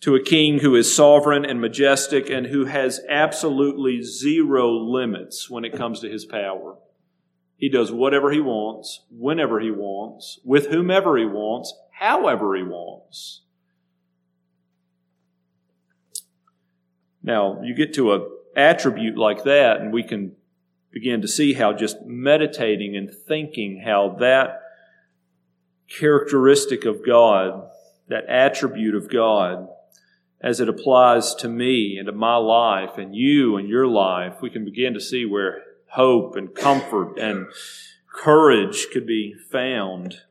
to 0.00 0.14
a 0.14 0.22
king 0.22 0.58
who 0.58 0.74
is 0.76 0.94
sovereign 0.94 1.44
and 1.44 1.60
majestic 1.60 2.28
and 2.28 2.46
who 2.46 2.66
has 2.66 3.00
absolutely 3.08 4.02
zero 4.02 4.70
limits 4.70 5.48
when 5.48 5.64
it 5.64 5.72
comes 5.72 6.00
to 6.00 6.10
his 6.10 6.26
power. 6.26 6.76
He 7.56 7.70
does 7.70 7.90
whatever 7.90 8.30
he 8.30 8.40
wants, 8.40 9.04
whenever 9.10 9.60
he 9.60 9.70
wants, 9.70 10.38
with 10.44 10.66
whomever 10.66 11.16
he 11.16 11.24
wants, 11.24 11.74
however 11.98 12.54
he 12.54 12.62
wants. 12.62 13.40
Now, 17.22 17.62
you 17.62 17.74
get 17.74 17.94
to 17.94 18.12
a 18.12 18.28
attribute 18.56 19.16
like 19.16 19.44
that 19.44 19.80
and 19.80 19.92
we 19.92 20.02
can 20.02 20.32
begin 20.90 21.20
to 21.20 21.28
see 21.28 21.52
how 21.52 21.72
just 21.72 22.02
meditating 22.06 22.96
and 22.96 23.10
thinking 23.10 23.82
how 23.84 24.16
that 24.18 24.62
characteristic 25.88 26.84
of 26.84 27.04
God, 27.04 27.68
that 28.08 28.24
attribute 28.28 28.94
of 28.94 29.10
God, 29.10 29.68
as 30.40 30.60
it 30.60 30.68
applies 30.68 31.34
to 31.36 31.48
me 31.48 31.98
and 31.98 32.06
to 32.06 32.12
my 32.12 32.36
life 32.36 32.98
and 32.98 33.14
you 33.14 33.56
and 33.56 33.68
your 33.68 33.86
life, 33.86 34.36
we 34.40 34.50
can 34.50 34.64
begin 34.64 34.94
to 34.94 35.00
see 35.00 35.24
where 35.24 35.62
hope 35.88 36.36
and 36.36 36.54
comfort 36.54 37.18
and 37.18 37.46
courage 38.12 38.86
could 38.92 39.06
be 39.06 39.34
found. 39.50 40.22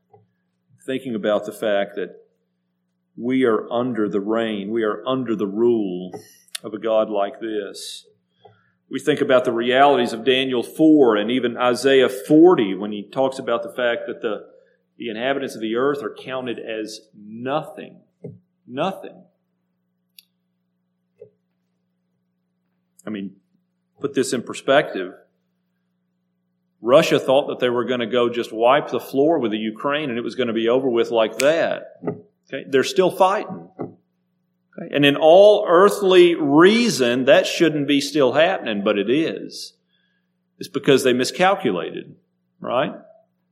Thinking 0.85 1.15
about 1.15 1.45
the 1.45 1.51
fact 1.51 1.95
that 1.95 2.25
we 3.17 3.43
are 3.43 3.71
under 3.71 4.07
the 4.09 4.19
reign, 4.19 4.71
we 4.71 4.83
are 4.83 5.03
under 5.07 5.35
the 5.35 5.47
rule 5.47 6.11
of 6.63 6.73
a 6.73 6.79
God 6.79 7.09
like 7.09 7.39
this. 7.39 8.05
We 8.95 9.01
think 9.01 9.19
about 9.19 9.43
the 9.43 9.51
realities 9.51 10.13
of 10.13 10.23
Daniel 10.23 10.63
4 10.63 11.17
and 11.17 11.29
even 11.29 11.57
Isaiah 11.57 12.07
40 12.07 12.75
when 12.75 12.93
he 12.93 13.03
talks 13.03 13.39
about 13.39 13.61
the 13.61 13.73
fact 13.73 14.03
that 14.07 14.21
the, 14.21 14.47
the 14.97 15.09
inhabitants 15.09 15.53
of 15.53 15.59
the 15.59 15.75
earth 15.75 16.01
are 16.01 16.15
counted 16.15 16.59
as 16.59 17.01
nothing. 17.13 17.99
Nothing. 18.65 19.21
I 23.05 23.09
mean, 23.09 23.35
put 23.99 24.13
this 24.13 24.31
in 24.31 24.43
perspective. 24.43 25.13
Russia 26.79 27.19
thought 27.19 27.47
that 27.47 27.59
they 27.59 27.69
were 27.69 27.83
going 27.83 27.99
to 27.99 28.05
go 28.05 28.29
just 28.29 28.53
wipe 28.53 28.91
the 28.91 29.01
floor 29.01 29.39
with 29.39 29.51
the 29.51 29.57
Ukraine 29.57 30.09
and 30.09 30.17
it 30.17 30.23
was 30.23 30.35
going 30.35 30.47
to 30.47 30.53
be 30.53 30.69
over 30.69 30.87
with 30.87 31.11
like 31.11 31.39
that. 31.39 31.99
Okay? 32.47 32.63
They're 32.69 32.85
still 32.85 33.11
fighting. 33.11 33.67
Okay? 34.77 34.93
And 34.93 35.05
in 35.05 35.15
all 35.15 35.65
earthly 35.67 36.35
reason, 36.35 37.25
that 37.25 37.47
shouldn't 37.47 37.87
be 37.87 38.01
still 38.01 38.33
happening, 38.33 38.83
but 38.83 38.97
it 38.97 39.09
is. 39.09 39.73
It's 40.57 40.69
because 40.69 41.03
they 41.03 41.13
miscalculated, 41.13 42.15
right? 42.59 42.93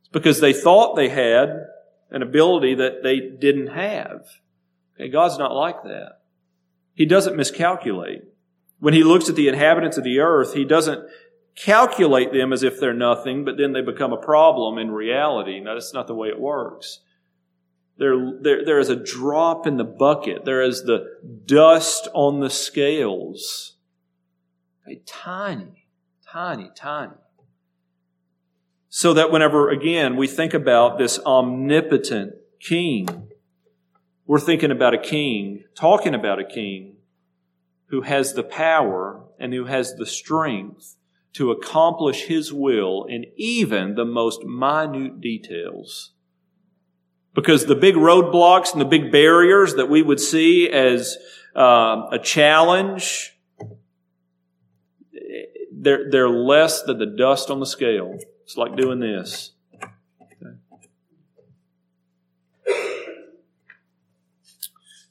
It's 0.01 0.09
because 0.11 0.39
they 0.39 0.53
thought 0.53 0.95
they 0.95 1.09
had 1.09 1.49
an 2.11 2.21
ability 2.21 2.75
that 2.75 3.03
they 3.03 3.19
didn't 3.19 3.67
have. 3.67 4.25
Okay, 4.95 5.09
God's 5.09 5.37
not 5.37 5.53
like 5.53 5.83
that. 5.83 6.19
He 6.93 7.05
doesn't 7.05 7.35
miscalculate. 7.35 8.23
When 8.79 8.93
He 8.93 9.03
looks 9.03 9.29
at 9.29 9.35
the 9.35 9.47
inhabitants 9.47 9.97
of 9.97 10.03
the 10.03 10.19
earth, 10.19 10.53
He 10.53 10.65
doesn't 10.65 11.07
calculate 11.55 12.31
them 12.31 12.53
as 12.53 12.63
if 12.63 12.79
they're 12.79 12.93
nothing, 12.93 13.45
but 13.45 13.57
then 13.57 13.73
they 13.73 13.81
become 13.81 14.13
a 14.13 14.17
problem 14.17 14.77
in 14.77 14.91
reality. 14.91 15.59
Now, 15.59 15.73
that's 15.73 15.93
not 15.93 16.07
the 16.07 16.15
way 16.15 16.29
it 16.29 16.39
works. 16.39 16.99
There, 17.97 18.15
there, 18.41 18.65
there 18.65 18.79
is 18.79 18.89
a 18.89 18.95
drop 18.95 19.67
in 19.67 19.77
the 19.77 19.83
bucket. 19.83 20.45
There 20.45 20.61
is 20.61 20.83
the 20.83 21.05
dust 21.45 22.07
on 22.13 22.39
the 22.39 22.49
scales. 22.49 23.77
A 24.87 25.01
tiny, 25.05 25.87
tiny, 26.27 26.71
tiny. 26.75 27.13
So 28.89 29.13
that 29.13 29.31
whenever, 29.31 29.69
again, 29.69 30.17
we 30.17 30.27
think 30.27 30.53
about 30.53 30.97
this 30.97 31.19
omnipotent 31.25 32.33
king, 32.59 33.29
We're 34.25 34.39
thinking 34.39 34.71
about 34.71 34.93
a 34.93 34.97
king, 34.97 35.65
talking 35.75 36.15
about 36.15 36.39
a 36.39 36.45
king 36.45 36.95
who 37.87 38.01
has 38.01 38.33
the 38.33 38.43
power 38.43 39.25
and 39.37 39.53
who 39.53 39.65
has 39.65 39.95
the 39.95 40.05
strength 40.05 40.95
to 41.33 41.51
accomplish 41.51 42.23
his 42.23 42.53
will 42.53 43.05
in 43.05 43.25
even 43.35 43.95
the 43.95 44.05
most 44.05 44.43
minute 44.45 45.19
details. 45.19 46.12
Because 47.33 47.65
the 47.65 47.75
big 47.75 47.95
roadblocks 47.95 48.73
and 48.73 48.81
the 48.81 48.85
big 48.85 49.11
barriers 49.11 49.75
that 49.75 49.89
we 49.89 50.01
would 50.01 50.19
see 50.19 50.69
as 50.69 51.17
uh, 51.55 52.07
a 52.11 52.19
challenge, 52.19 53.35
they're, 55.71 56.09
they're 56.09 56.29
less 56.29 56.83
than 56.83 56.99
the 56.99 57.05
dust 57.05 57.49
on 57.49 57.59
the 57.59 57.65
scale. 57.65 58.17
It's 58.43 58.55
like 58.55 58.75
doing 58.75 58.99
this. 58.99 59.51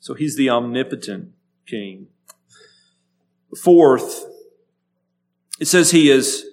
So 0.03 0.15
he's 0.15 0.37
the 0.37 0.51
omnipotent 0.51 1.33
king. 1.65 2.09
Fourth, 3.57 4.25
it 5.61 5.67
says 5.67 5.93
he 5.93 6.11
is, 6.11 6.45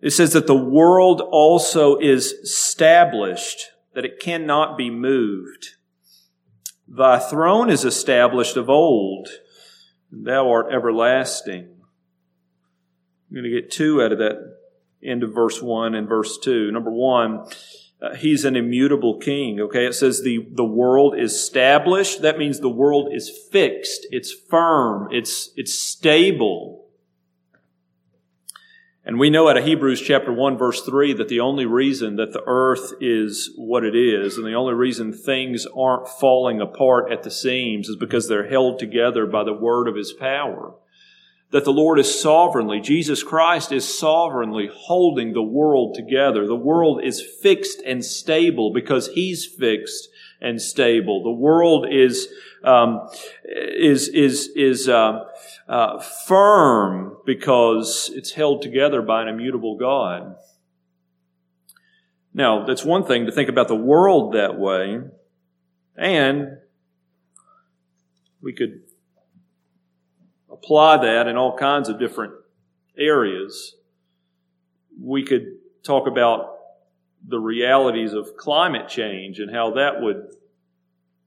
it 0.00 0.10
says 0.10 0.32
that 0.32 0.48
the 0.48 0.56
world 0.56 1.20
also 1.20 1.96
is 1.96 2.32
established, 2.32 3.70
that 3.94 4.04
it 4.04 4.20
cannot 4.20 4.76
be 4.76 4.90
moved. 4.90 5.70
Thy 6.86 7.18
throne 7.18 7.70
is 7.70 7.84
established 7.84 8.56
of 8.56 8.70
old, 8.70 9.28
and 10.10 10.26
thou 10.26 10.50
art 10.50 10.72
everlasting. 10.72 11.68
I'm 13.28 13.34
going 13.34 13.44
to 13.44 13.50
get 13.50 13.70
two 13.70 14.02
out 14.02 14.12
of 14.12 14.18
that 14.18 14.56
end 15.02 15.22
of 15.22 15.34
verse 15.34 15.60
1 15.60 15.94
and 15.94 16.08
verse 16.08 16.38
2. 16.38 16.70
Number 16.72 16.90
one, 16.90 17.46
uh, 18.00 18.14
he's 18.14 18.44
an 18.44 18.56
immutable 18.56 19.18
king. 19.18 19.60
Okay, 19.60 19.86
it 19.86 19.94
says 19.94 20.22
the, 20.22 20.46
the 20.52 20.64
world 20.64 21.18
is 21.18 21.32
established. 21.32 22.22
That 22.22 22.38
means 22.38 22.60
the 22.60 22.68
world 22.68 23.12
is 23.12 23.30
fixed. 23.50 24.06
It's 24.10 24.32
firm. 24.32 25.08
It's, 25.10 25.50
it's 25.56 25.74
stable. 25.74 26.77
And 29.08 29.18
we 29.18 29.30
know 29.30 29.48
out 29.48 29.56
of 29.56 29.64
Hebrews 29.64 30.02
chapter 30.02 30.30
1 30.30 30.58
verse 30.58 30.82
3 30.82 31.14
that 31.14 31.28
the 31.28 31.40
only 31.40 31.64
reason 31.64 32.16
that 32.16 32.34
the 32.34 32.42
earth 32.46 32.92
is 33.00 33.50
what 33.56 33.82
it 33.82 33.96
is 33.96 34.36
and 34.36 34.46
the 34.46 34.52
only 34.52 34.74
reason 34.74 35.14
things 35.14 35.66
aren't 35.74 36.06
falling 36.06 36.60
apart 36.60 37.10
at 37.10 37.22
the 37.22 37.30
seams 37.30 37.88
is 37.88 37.96
because 37.96 38.28
they're 38.28 38.50
held 38.50 38.78
together 38.78 39.24
by 39.24 39.44
the 39.44 39.54
word 39.54 39.88
of 39.88 39.96
his 39.96 40.12
power 40.12 40.74
that 41.50 41.64
the 41.64 41.72
Lord 41.72 41.98
is 41.98 42.20
sovereignly, 42.20 42.80
Jesus 42.80 43.22
Christ 43.22 43.72
is 43.72 43.98
sovereignly 43.98 44.68
holding 44.70 45.32
the 45.32 45.42
world 45.42 45.94
together. 45.94 46.46
The 46.46 46.54
world 46.54 47.02
is 47.02 47.22
fixed 47.22 47.80
and 47.86 48.04
stable 48.04 48.70
because 48.72 49.08
He's 49.08 49.46
fixed 49.46 50.08
and 50.42 50.60
stable. 50.60 51.22
The 51.22 51.30
world 51.30 51.86
is 51.90 52.28
um, 52.62 53.08
is 53.44 54.08
is 54.08 54.48
is 54.54 54.88
uh, 54.90 55.24
uh, 55.68 55.98
firm 56.00 57.16
because 57.26 58.10
it's 58.14 58.32
held 58.32 58.62
together 58.62 59.02
by 59.02 59.22
an 59.22 59.28
immutable 59.28 59.76
God. 59.76 60.36
Now, 62.32 62.64
that's 62.64 62.84
one 62.84 63.04
thing 63.04 63.26
to 63.26 63.32
think 63.32 63.48
about 63.48 63.68
the 63.68 63.74
world 63.74 64.34
that 64.34 64.58
way, 64.58 65.00
and 65.96 66.58
we 68.40 68.52
could 68.52 68.80
apply 70.50 70.98
that 70.98 71.26
in 71.26 71.36
all 71.36 71.56
kinds 71.56 71.88
of 71.88 71.98
different 71.98 72.34
areas. 72.96 73.74
We 75.00 75.24
could 75.24 75.56
talk 75.82 76.06
about 76.06 76.54
the 77.26 77.38
realities 77.38 78.12
of 78.12 78.36
climate 78.36 78.88
change 78.88 79.38
and 79.38 79.50
how 79.50 79.72
that 79.72 80.00
would 80.00 80.28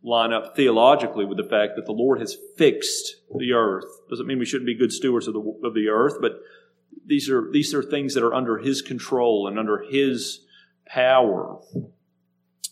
line 0.04 0.34
up 0.34 0.56
theologically 0.56 1.26
with 1.26 1.38
the 1.38 1.44
fact 1.44 1.74
that 1.76 1.86
the 1.86 1.92
Lord 1.92 2.20
has 2.20 2.36
fixed 2.58 3.18
the 3.38 3.54
earth. 3.54 3.86
Doesn't 4.10 4.26
mean 4.26 4.40
we 4.40 4.46
shouldn't 4.46 4.66
be 4.66 4.76
good 4.76 4.92
stewards 4.92 5.28
of 5.28 5.34
the, 5.34 5.60
of 5.64 5.74
the 5.74 5.90
earth, 5.90 6.16
but 6.20 6.40
these 7.06 7.30
are, 7.30 7.50
these 7.52 7.74
are 7.74 7.84
things 7.84 8.14
that 8.14 8.24
are 8.24 8.34
under 8.34 8.58
His 8.58 8.82
control 8.82 9.48
and 9.48 9.60
under 9.60 9.84
His 9.90 10.46
power, 10.88 11.60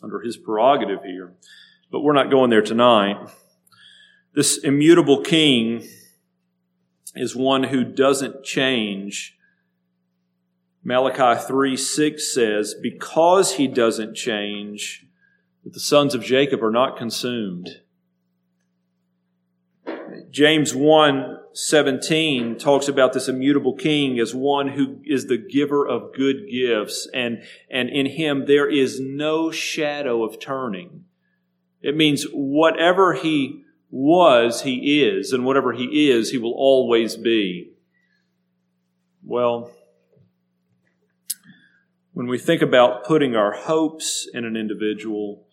under 0.01 0.21
His 0.21 0.37
prerogative 0.37 1.03
here. 1.03 1.33
But 1.91 2.01
we're 2.01 2.13
not 2.13 2.31
going 2.31 2.49
there 2.49 2.61
tonight. 2.61 3.29
This 4.33 4.57
immutable 4.57 5.21
King 5.21 5.87
is 7.15 7.35
one 7.35 7.63
who 7.63 7.83
doesn't 7.83 8.43
change. 8.43 9.35
Malachi 10.83 11.41
3 11.41 11.75
6 11.75 12.33
says, 12.33 12.75
Because 12.81 13.53
he 13.55 13.67
doesn't 13.67 14.15
change, 14.15 15.05
that 15.63 15.73
the 15.73 15.79
sons 15.79 16.15
of 16.15 16.23
Jacob 16.23 16.63
are 16.63 16.71
not 16.71 16.97
consumed. 16.97 17.81
James 20.31 20.75
1 20.75 21.37
17 21.51 22.57
talks 22.57 22.87
about 22.87 23.13
this 23.13 23.27
immutable 23.27 23.73
king 23.73 24.19
as 24.19 24.35
one 24.35 24.69
who 24.69 25.01
is 25.03 25.25
the 25.25 25.37
giver 25.37 25.85
of 25.85 26.13
good 26.13 26.47
gifts, 26.49 27.07
and, 27.13 27.41
and 27.69 27.89
in 27.89 28.05
him 28.05 28.45
there 28.45 28.69
is 28.69 28.99
no 28.99 29.51
shadow 29.51 30.23
of 30.23 30.39
turning. 30.39 31.05
It 31.81 31.95
means 31.95 32.25
whatever 32.31 33.13
he 33.13 33.63
was, 33.89 34.61
he 34.61 35.01
is, 35.01 35.33
and 35.33 35.43
whatever 35.43 35.73
he 35.73 36.09
is, 36.09 36.29
he 36.29 36.37
will 36.37 36.53
always 36.53 37.15
be. 37.15 37.71
Well, 39.23 39.71
when 42.19 42.27
we 42.27 42.37
think 42.37 42.61
about 42.61 43.05
putting 43.05 43.37
our 43.37 43.53
hopes 43.53 44.27
in 44.33 44.43
an 44.43 44.57
individual, 44.57 45.47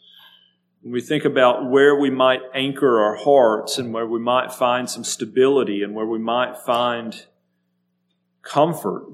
when 0.80 0.92
we 0.92 1.00
think 1.00 1.24
about 1.24 1.70
where 1.70 1.94
we 1.94 2.10
might 2.10 2.40
anchor 2.52 3.00
our 3.00 3.14
hearts 3.14 3.78
and 3.78 3.94
where 3.94 4.04
we 4.04 4.18
might 4.18 4.52
find 4.52 4.90
some 4.90 5.04
stability 5.04 5.84
and 5.84 5.94
where 5.94 6.06
we 6.06 6.18
might 6.18 6.58
find 6.58 7.26
comfort, 8.42 9.06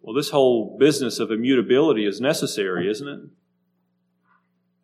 well, 0.00 0.14
this 0.14 0.30
whole 0.30 0.78
business 0.78 1.18
of 1.18 1.32
immutability 1.32 2.06
is 2.06 2.20
necessary, 2.20 2.88
isn't 2.88 3.08
it? 3.08 3.20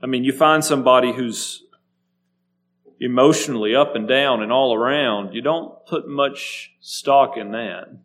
I 0.02 0.06
mean, 0.06 0.24
you 0.24 0.32
find 0.32 0.64
somebody 0.64 1.12
who's 1.12 1.62
emotionally 2.98 3.76
up 3.76 3.94
and 3.94 4.08
down 4.08 4.42
and 4.42 4.50
all 4.50 4.74
around, 4.74 5.34
you 5.34 5.40
don't 5.40 5.86
put 5.86 6.08
much 6.08 6.72
stock 6.80 7.36
in 7.36 7.52
that. 7.52 7.96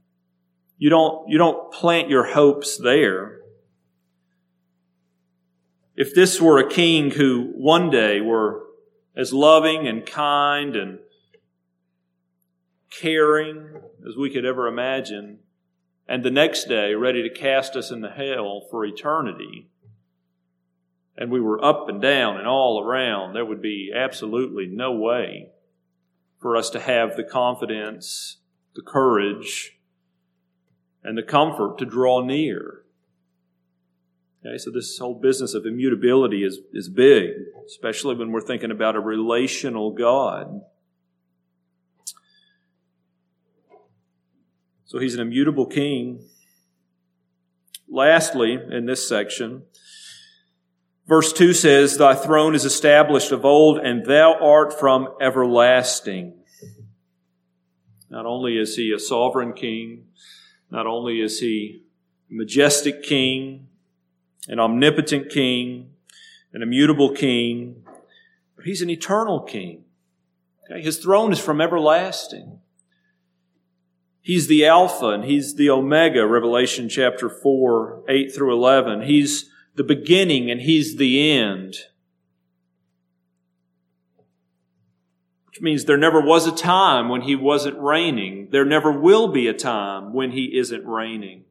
You 0.78 0.92
don't, 0.92 1.28
you 1.28 1.40
don't 1.40 1.74
plant 1.74 2.10
your 2.12 2.26
hopes 2.26 2.78
there. 2.78 3.39
If 6.00 6.16
this 6.16 6.40
were 6.40 6.60
a 6.60 6.70
king 6.70 7.12
who 7.12 7.52
one 7.58 7.90
day 7.90 8.22
were 8.22 8.64
as 9.18 9.34
loving 9.34 9.86
and 9.86 10.06
kind 10.06 10.74
and 10.74 11.00
caring 12.90 13.82
as 14.08 14.16
we 14.16 14.30
could 14.30 14.46
ever 14.46 14.66
imagine, 14.68 15.40
and 16.08 16.24
the 16.24 16.32
next 16.32 16.70
day 16.70 16.94
ready 16.94 17.22
to 17.22 17.30
cast 17.30 17.76
us 17.76 17.92
into 17.92 18.10
hell 18.10 18.66
for 18.72 18.86
eternity, 18.86 19.68
and 21.18 21.30
we 21.30 21.42
were 21.42 21.62
up 21.62 21.90
and 21.90 22.02
down 22.02 22.38
and 22.38 22.48
all 22.48 22.82
around, 22.82 23.34
there 23.34 23.44
would 23.44 23.62
be 23.62 23.92
absolutely 23.94 24.68
no 24.68 24.94
way 24.94 25.50
for 26.40 26.56
us 26.56 26.70
to 26.70 26.80
have 26.80 27.18
the 27.18 27.26
confidence, 27.26 28.38
the 28.74 28.82
courage, 28.82 29.78
and 31.04 31.18
the 31.18 31.24
comfort 31.24 31.78
to 31.78 31.86
draw 31.86 32.24
near. 32.24 32.86
Okay, 34.46 34.58
so 34.58 34.72
this 34.72 34.98
whole 34.98 35.20
business 35.20 35.54
of 35.54 35.66
immutability 35.66 36.44
is, 36.44 36.60
is 36.74 36.88
big, 36.88 37.32
especially 37.66 38.16
when 38.16 38.32
we're 38.32 38.42
thinking 38.42 38.72
about 38.72 38.96
a 38.96 39.00
relational 39.00 39.92
God. 39.92 40.62
So 44.86 45.00
he's 45.00 45.14
an 45.14 45.20
immutable 45.20 45.66
king. 45.66 46.24
Lastly, 47.90 48.58
in 48.72 48.86
this 48.86 49.08
section, 49.08 49.64
Verse 51.10 51.34
2 51.34 51.56
says, 51.56 51.98
Thy 51.98 52.14
throne 52.14 52.54
is 52.54 52.66
established 52.66 53.32
of 53.32 53.44
old, 53.44 53.80
and 53.80 54.06
thou 54.06 54.36
art 54.40 54.80
from 54.80 55.08
everlasting. 55.20 56.36
Not 58.12 58.28
only 58.28 58.60
is 58.60 58.76
he 58.76 58.94
a 58.96 59.00
sovereign 59.00 59.54
king, 59.54 60.06
not 60.70 60.86
only 60.86 61.20
is 61.20 61.40
he 61.40 61.82
a 62.30 62.34
majestic 62.36 63.02
king, 63.02 63.69
an 64.48 64.60
omnipotent 64.60 65.30
king, 65.30 65.92
an 66.54 66.62
immutable 66.62 67.12
king, 67.12 67.84
but 68.56 68.66
he's 68.66 68.82
an 68.82 68.90
eternal 68.90 69.42
king. 69.42 69.84
Okay? 70.70 70.82
His 70.82 70.98
throne 70.98 71.32
is 71.32 71.40
from 71.40 71.62
everlasting. 71.62 72.60
He's 74.22 74.48
the 74.48 74.66
Alpha 74.66 75.08
and 75.08 75.24
He's 75.24 75.56
the 75.56 75.70
Omega, 75.70 76.26
Revelation 76.28 76.90
chapter 76.90 77.30
4, 77.30 78.04
8 78.08 78.34
through 78.34 78.54
11. 78.54 79.04
He's 79.04 79.50
the 79.76 79.84
beginning 79.84 80.52
and 80.52 80.62
He's 80.62 80.98
the 80.98 81.32
end. 81.32 81.76
Which 85.48 85.62
means 85.62 85.86
there 85.86 85.98
never 85.98 86.22
was 86.22 86.46
a 86.46 86.56
time 86.56 87.10
when 87.10 87.22
He 87.22 87.36
wasn't 87.36 87.80
reigning. 87.80 88.50
There 88.52 88.66
never 88.66 88.92
will 88.92 89.30
be 89.30 89.48
a 89.48 89.54
time 89.54 90.14
when 90.14 90.32
He 90.32 90.58
isn't 90.58 90.86
reigning. 90.86 91.46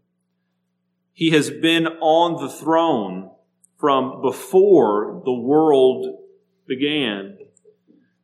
He 1.18 1.30
has 1.30 1.50
been 1.50 1.88
on 1.88 2.40
the 2.40 2.48
throne 2.48 3.32
from 3.76 4.22
before 4.22 5.20
the 5.24 5.32
world 5.32 6.16
began. 6.64 7.38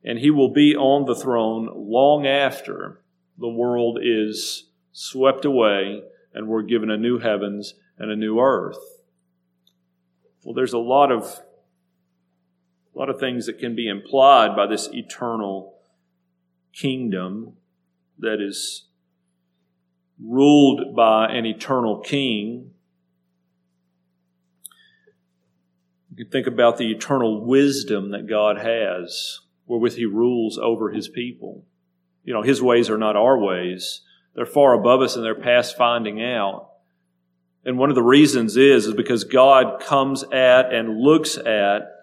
And 0.01 0.19
he 0.19 0.31
will 0.31 0.53
be 0.53 0.77
on 0.77 1.03
the 1.03 1.13
throne 1.13 1.67
long 1.75 2.25
after 2.25 3.01
the 3.37 3.49
world 3.49 3.99
is 4.01 4.69
swept 4.93 5.43
away 5.43 6.03
and 6.33 6.47
we're 6.47 6.61
given 6.61 6.89
a 6.89 6.95
new 6.95 7.19
heavens 7.19 7.73
and 7.97 8.09
a 8.09 8.15
new 8.15 8.39
earth. 8.39 8.79
Well, 10.45 10.53
there's 10.53 10.71
a 10.71 10.77
lot 10.77 11.11
of 11.11 11.41
a 12.95 12.97
lot 12.97 13.09
of 13.09 13.19
things 13.19 13.45
that 13.47 13.59
can 13.59 13.75
be 13.75 13.89
implied 13.89 14.55
by 14.55 14.67
this 14.67 14.87
eternal 14.93 15.79
kingdom 16.71 17.57
that 18.19 18.39
is 18.39 18.85
ruled 20.17 20.95
by 20.95 21.27
an 21.27 21.45
eternal 21.45 21.99
king. 21.99 22.71
You 26.15 26.25
think 26.25 26.47
about 26.47 26.77
the 26.77 26.91
eternal 26.91 27.45
wisdom 27.45 28.11
that 28.11 28.27
God 28.27 28.57
has, 28.57 29.41
wherewith 29.65 29.95
He 29.95 30.05
rules 30.05 30.57
over 30.57 30.91
His 30.91 31.09
people. 31.09 31.65
You 32.23 32.33
know, 32.33 32.41
His 32.41 32.61
ways 32.61 32.89
are 32.89 32.97
not 32.97 33.15
our 33.15 33.37
ways. 33.37 34.01
They're 34.33 34.45
far 34.45 34.73
above 34.73 35.01
us 35.01 35.15
and 35.15 35.23
they're 35.23 35.35
past 35.35 35.77
finding 35.77 36.21
out. 36.23 36.69
And 37.65 37.77
one 37.77 37.89
of 37.89 37.95
the 37.95 38.03
reasons 38.03 38.57
is, 38.57 38.85
is 38.85 38.93
because 38.93 39.23
God 39.23 39.81
comes 39.81 40.23
at 40.23 40.73
and 40.73 40.99
looks 40.99 41.37
at 41.37 41.95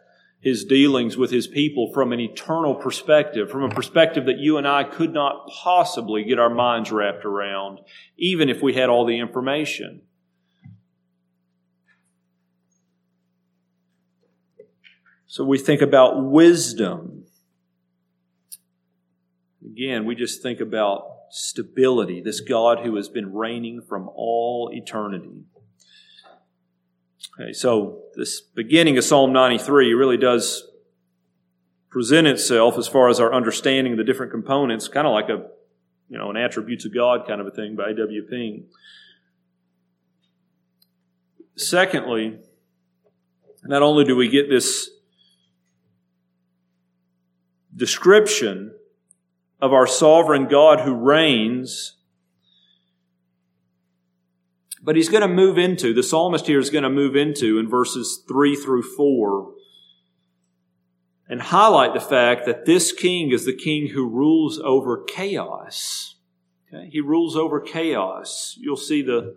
his 0.43 0.65
dealings 0.65 1.17
with 1.17 1.31
his 1.31 1.47
people 1.47 1.93
from 1.95 2.13
an 2.13 2.19
eternal 2.19 2.75
perspective, 2.75 3.49
from 3.49 3.63
a 3.63 3.73
perspective 3.73 4.27
that 4.27 4.39
you 4.39 4.59
and 4.59 4.67
I 4.67 4.83
could 4.83 5.13
not 5.13 5.47
possibly 5.63 6.25
get 6.25 6.41
our 6.41 6.53
minds 6.53 6.91
wrapped 6.91 7.25
around, 7.25 7.79
even 8.19 8.49
if 8.49 8.61
we 8.61 8.75
had 8.75 8.89
all 8.89 9.07
the 9.07 9.21
information. 9.21 10.03
So 15.33 15.45
we 15.45 15.57
think 15.57 15.81
about 15.81 16.23
wisdom. 16.23 17.25
Again, 19.65 20.05
we 20.05 20.15
just 20.15 20.43
think 20.43 20.61
about 20.61 21.07
stability, 21.31 22.21
this 22.21 22.41
God 22.41 22.81
who 22.81 22.97
has 22.97 23.09
been 23.09 23.33
reigning 23.33 23.81
from 23.81 24.11
all 24.15 24.69
eternity. 24.75 25.45
Okay, 27.41 27.55
so 27.55 28.03
this 28.15 28.43
beginning 28.43 28.99
of 28.99 29.05
Psalm 29.05 29.33
93 29.33 29.95
really 29.95 30.19
does 30.19 30.69
present 31.89 32.27
itself 32.27 32.77
as 32.77 32.87
far 32.87 33.09
as 33.09 33.19
our 33.19 33.33
understanding 33.33 33.95
of 33.95 33.97
the 33.97 34.05
different 34.05 34.33
components, 34.33 34.87
kind 34.87 35.07
of 35.07 35.15
like 35.15 35.31
a, 35.31 35.47
you 36.11 36.19
know, 36.19 36.29
an 36.29 36.37
attributes 36.37 36.85
of 36.85 36.95
God 36.95 37.27
kind 37.27 37.41
of 37.41 37.47
a 37.47 37.51
thing 37.51 37.75
by 37.75 37.89
A.W. 37.89 38.27
Pink. 38.29 38.67
Secondly, 41.57 42.37
not 43.65 43.81
only 43.81 44.05
do 44.05 44.15
we 44.15 44.29
get 44.29 44.51
this 44.51 44.92
description 47.75 48.75
of 49.61 49.73
our 49.73 49.87
sovereign 49.87 50.49
God 50.49 50.81
who 50.81 50.95
reigns, 50.95 51.97
but 54.83 54.97
he's 54.97 55.09
going 55.09 55.23
to 55.23 55.29
move 55.29 55.59
into, 55.59 55.95
the 55.95 56.03
psalmist 56.03 56.47
here 56.47 56.59
is 56.59 56.71
going 56.71 56.85
to 56.85 56.91
move 56.91 57.15
into 57.15 57.59
in 57.59 57.69
verses 57.69 58.23
3 58.29 58.57
through 58.57 58.83
4 58.83 59.53
and 61.29 61.41
highlight 61.41 61.95
the 61.95 62.01
fact 62.01 62.45
that 62.45 62.67
this 62.67 62.93
king 62.93 63.31
is 63.31 63.47
the 63.47 63.57
king 63.57 63.89
who 63.89 64.07
rules 64.07 64.59
over 64.59 65.03
chaos. 65.03 66.17
Okay? 66.69 66.91
He 66.91 67.01
rules 67.01 67.37
over 67.37 67.59
chaos. 67.59 68.55
You'll 68.61 68.77
see 68.77 69.01
the, 69.01 69.37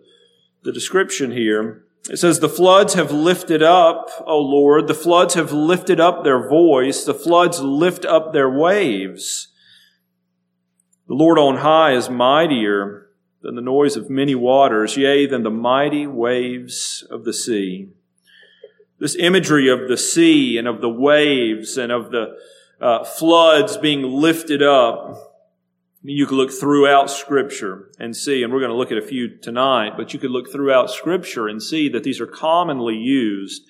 the 0.62 0.72
description 0.72 1.30
here. 1.30 1.85
It 2.08 2.18
says, 2.18 2.40
The 2.40 2.48
floods 2.48 2.94
have 2.94 3.10
lifted 3.10 3.62
up, 3.62 4.08
O 4.26 4.38
Lord, 4.38 4.86
the 4.86 4.94
floods 4.94 5.34
have 5.34 5.52
lifted 5.52 6.00
up 6.00 6.22
their 6.22 6.48
voice, 6.48 7.04
the 7.04 7.14
floods 7.14 7.60
lift 7.60 8.04
up 8.04 8.32
their 8.32 8.50
waves. 8.50 9.48
The 11.08 11.14
Lord 11.14 11.38
on 11.38 11.58
high 11.58 11.92
is 11.92 12.10
mightier 12.10 13.08
than 13.42 13.54
the 13.54 13.62
noise 13.62 13.96
of 13.96 14.10
many 14.10 14.34
waters, 14.34 14.96
yea, 14.96 15.26
than 15.26 15.44
the 15.44 15.50
mighty 15.50 16.06
waves 16.06 17.06
of 17.10 17.24
the 17.24 17.32
sea. 17.32 17.90
This 18.98 19.14
imagery 19.14 19.68
of 19.68 19.88
the 19.88 19.96
sea 19.96 20.58
and 20.58 20.66
of 20.66 20.80
the 20.80 20.88
waves 20.88 21.76
and 21.76 21.92
of 21.92 22.10
the 22.10 22.36
uh, 22.80 23.04
floods 23.04 23.76
being 23.76 24.02
lifted 24.02 24.62
up. 24.62 25.35
You 26.02 26.26
could 26.26 26.36
look 26.36 26.52
throughout 26.52 27.10
Scripture 27.10 27.90
and 27.98 28.16
see, 28.16 28.42
and 28.42 28.52
we're 28.52 28.60
going 28.60 28.70
to 28.70 28.76
look 28.76 28.92
at 28.92 28.98
a 28.98 29.02
few 29.02 29.38
tonight, 29.38 29.94
but 29.96 30.12
you 30.12 30.20
could 30.20 30.30
look 30.30 30.52
throughout 30.52 30.90
Scripture 30.90 31.48
and 31.48 31.62
see 31.62 31.88
that 31.88 32.04
these 32.04 32.20
are 32.20 32.26
commonly 32.26 32.94
used 32.94 33.62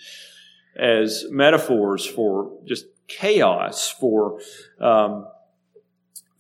as 0.76 1.24
metaphors 1.30 2.04
for 2.04 2.52
just 2.66 2.86
chaos, 3.08 3.90
for 3.90 4.40
um, 4.80 5.26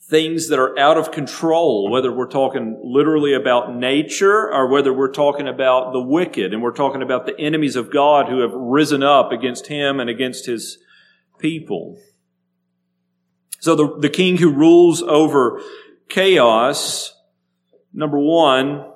things 0.08 0.48
that 0.48 0.58
are 0.58 0.78
out 0.78 0.96
of 0.96 1.10
control, 1.10 1.90
whether 1.90 2.12
we're 2.12 2.28
talking 2.28 2.78
literally 2.82 3.34
about 3.34 3.74
nature 3.74 4.52
or 4.52 4.68
whether 4.68 4.92
we're 4.92 5.10
talking 5.10 5.48
about 5.48 5.92
the 5.92 6.00
wicked 6.00 6.52
and 6.52 6.62
we're 6.62 6.70
talking 6.72 7.02
about 7.02 7.26
the 7.26 7.38
enemies 7.40 7.74
of 7.74 7.92
God 7.92 8.28
who 8.28 8.40
have 8.40 8.52
risen 8.52 9.02
up 9.02 9.32
against 9.32 9.66
him 9.66 9.98
and 9.98 10.08
against 10.08 10.46
his 10.46 10.78
people. 11.38 11.98
So 13.66 13.74
the, 13.74 13.98
the 13.98 14.10
king 14.10 14.36
who 14.36 14.52
rules 14.52 15.02
over 15.02 15.60
chaos, 16.08 17.12
number 17.92 18.16
one, 18.16 18.92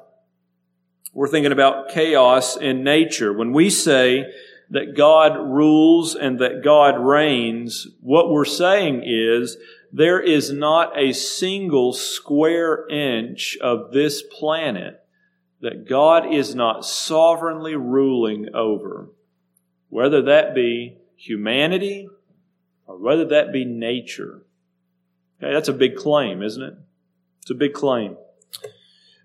we're 1.12 1.26
thinking 1.26 1.50
about 1.50 1.88
chaos 1.88 2.56
in 2.56 2.84
nature. 2.84 3.32
When 3.32 3.52
we 3.52 3.68
say 3.68 4.26
that 4.70 4.96
God 4.96 5.34
rules 5.34 6.14
and 6.14 6.38
that 6.38 6.62
God 6.62 7.04
reigns, 7.04 7.88
what 8.00 8.30
we're 8.30 8.44
saying 8.44 9.02
is 9.04 9.56
there 9.92 10.20
is 10.20 10.52
not 10.52 10.96
a 10.96 11.14
single 11.14 11.92
square 11.92 12.86
inch 12.88 13.58
of 13.60 13.90
this 13.90 14.22
planet 14.22 15.00
that 15.62 15.88
God 15.88 16.32
is 16.32 16.54
not 16.54 16.84
sovereignly 16.84 17.74
ruling 17.74 18.54
over, 18.54 19.10
whether 19.88 20.22
that 20.22 20.54
be 20.54 20.98
humanity 21.16 22.08
or 22.86 22.98
whether 22.98 23.24
that 23.24 23.52
be 23.52 23.64
nature. 23.64 24.44
Okay, 25.42 25.54
that's 25.54 25.68
a 25.68 25.72
big 25.72 25.96
claim, 25.96 26.42
isn't 26.42 26.62
it? 26.62 26.74
It's 27.40 27.50
a 27.50 27.54
big 27.54 27.72
claim. 27.72 28.16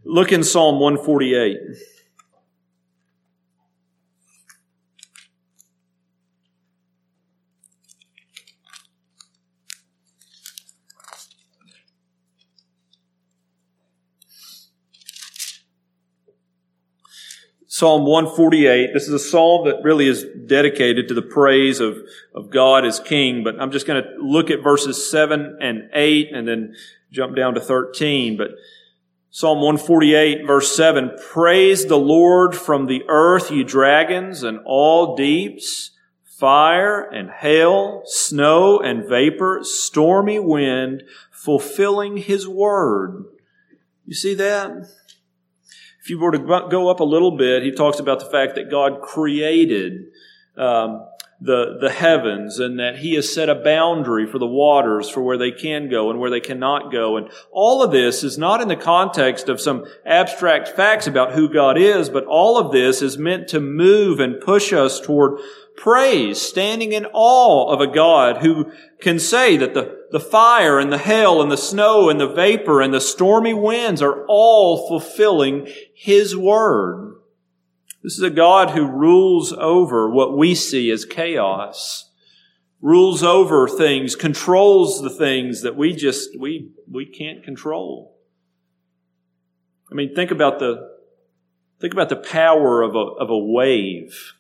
Look 0.06 0.32
in 0.32 0.44
Psalm 0.44 0.80
148. 0.80 1.58
Psalm 17.78 18.06
148. 18.06 18.94
This 18.94 19.04
is 19.04 19.12
a 19.12 19.20
psalm 19.20 19.66
that 19.66 19.84
really 19.84 20.08
is 20.08 20.26
dedicated 20.46 21.10
to 21.10 21.14
the 21.14 21.22
praise 21.22 21.82
of, 21.82 21.98
of 22.34 22.50
God 22.50 22.86
as 22.86 23.02
King, 23.02 23.44
but 23.44 23.60
I'm 23.60 23.70
just 23.70 23.86
going 23.86 24.02
to 24.02 24.10
look 24.18 24.50
at 24.50 24.64
verses 24.64 25.12
7 25.12 25.58
and 25.60 25.90
8 25.92 26.30
and 26.32 26.48
then 26.48 26.74
jump 27.12 27.36
down 27.36 27.54
to 27.56 27.60
13. 27.60 28.38
But 28.38 28.52
Psalm 29.30 29.58
148 29.58 30.48
verse 30.48 30.74
7, 30.74 31.18
Praise 31.34 31.88
the 31.88 31.98
Lord 31.98 32.56
from 32.56 32.86
the 32.86 33.04
earth, 33.10 33.52
you 33.52 33.66
dragons 33.66 34.42
and 34.42 34.60
all 34.66 35.18
deeps, 35.18 35.92
fire 36.24 37.02
and 37.02 37.30
hail, 37.30 38.04
snow 38.06 38.80
and 38.80 39.06
vapor, 39.06 39.60
stormy 39.64 40.40
wind, 40.40 41.04
fulfilling 41.30 42.16
his 42.16 42.48
word. 42.48 43.26
You 44.06 44.14
see 44.16 44.34
that? 44.36 44.72
If 46.06 46.12
you 46.12 46.20
were 46.20 46.34
to 46.34 46.68
go 46.70 46.90
up 46.90 47.00
a 47.00 47.04
little 47.04 47.36
bit, 47.36 47.64
he 47.64 47.72
talks 47.72 47.98
about 47.98 48.20
the 48.20 48.28
fact 48.28 48.54
that 48.54 48.70
God 48.70 49.02
created 49.02 50.12
um, 50.56 51.08
the, 51.42 51.80
the 51.82 51.90
heavens 51.90 52.60
and 52.60 52.78
that 52.78 53.00
he 53.00 53.16
has 53.16 53.34
set 53.34 53.50
a 53.50 53.56
boundary 53.56 54.28
for 54.28 54.38
the 54.38 54.46
waters 54.46 55.10
for 55.10 55.22
where 55.22 55.40
they 55.40 55.50
can 55.50 55.90
go 55.90 56.12
and 56.12 56.20
where 56.20 56.30
they 56.30 56.42
cannot 56.42 56.92
go. 56.92 57.18
And 57.18 57.32
all 57.52 57.82
of 57.82 57.90
this 57.90 58.24
is 58.24 58.38
not 58.38 58.62
in 58.62 58.68
the 58.68 58.76
context 58.76 59.50
of 59.50 59.60
some 59.60 59.88
abstract 60.06 60.68
facts 60.68 61.08
about 61.08 61.34
who 61.34 61.52
God 61.52 61.76
is, 61.76 62.08
but 62.08 62.26
all 62.26 62.60
of 62.60 62.72
this 62.72 63.02
is 63.02 63.18
meant 63.18 63.48
to 63.48 63.60
move 63.60 64.20
and 64.20 64.40
push 64.40 64.74
us 64.74 65.00
toward 65.00 65.40
praise, 65.76 66.40
standing 66.40 66.94
in 66.94 67.08
awe 67.14 67.74
of 67.74 67.82
a 67.82 67.92
God 67.92 68.44
who 68.44 68.72
can 69.02 69.18
say 69.18 69.58
that 69.58 69.74
the, 69.74 70.05
the 70.16 70.20
fire 70.22 70.80
and 70.80 70.94
the 70.94 70.98
hail 70.98 71.42
and 71.42 71.52
the 71.52 71.58
snow 71.58 72.10
and 72.10 72.22
the 72.22 72.34
vapor 72.34 72.82
and 72.82 72.94
the 72.94 73.02
stormy 73.02 73.54
winds 73.54 74.02
are 74.02 74.26
all 74.30 74.88
fulfilling 74.88 75.68
His 75.94 76.38
word. 76.38 77.16
This 78.02 78.14
is 78.14 78.24
a 78.24 78.30
God 78.30 78.70
who 78.70 78.88
rules 78.88 79.52
over 79.52 80.10
what 80.10 80.38
we 80.38 80.56
see 80.56 80.90
as 80.90 81.04
chaos, 81.04 82.12
rules 82.80 83.24
over 83.24 83.68
things, 83.68 84.16
controls 84.16 85.02
the 85.02 85.10
things 85.10 85.64
that 85.64 85.76
we 85.76 85.94
just, 85.94 86.40
we, 86.40 86.72
we 86.90 87.06
can't 87.06 87.44
control. 87.44 88.16
I 89.92 89.96
mean, 89.96 90.16
think 90.16 90.32
about 90.32 90.60
the, 90.60 90.92
think 91.82 91.92
about 91.92 92.08
the 92.08 92.16
power 92.16 92.82
of 92.82 92.96
a, 92.96 93.00
of 93.00 93.30
a 93.30 93.38
wave 93.38 94.32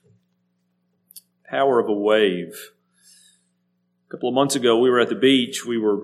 power 1.49 1.79
of 1.79 1.87
a 1.87 1.93
wave. 1.93 2.71
A 4.07 4.11
couple 4.11 4.29
of 4.29 4.35
months 4.35 4.55
ago, 4.55 4.77
we 4.77 4.89
were 4.89 4.99
at 4.99 5.09
the 5.09 5.15
beach. 5.15 5.65
We 5.65 5.77
were 5.77 6.03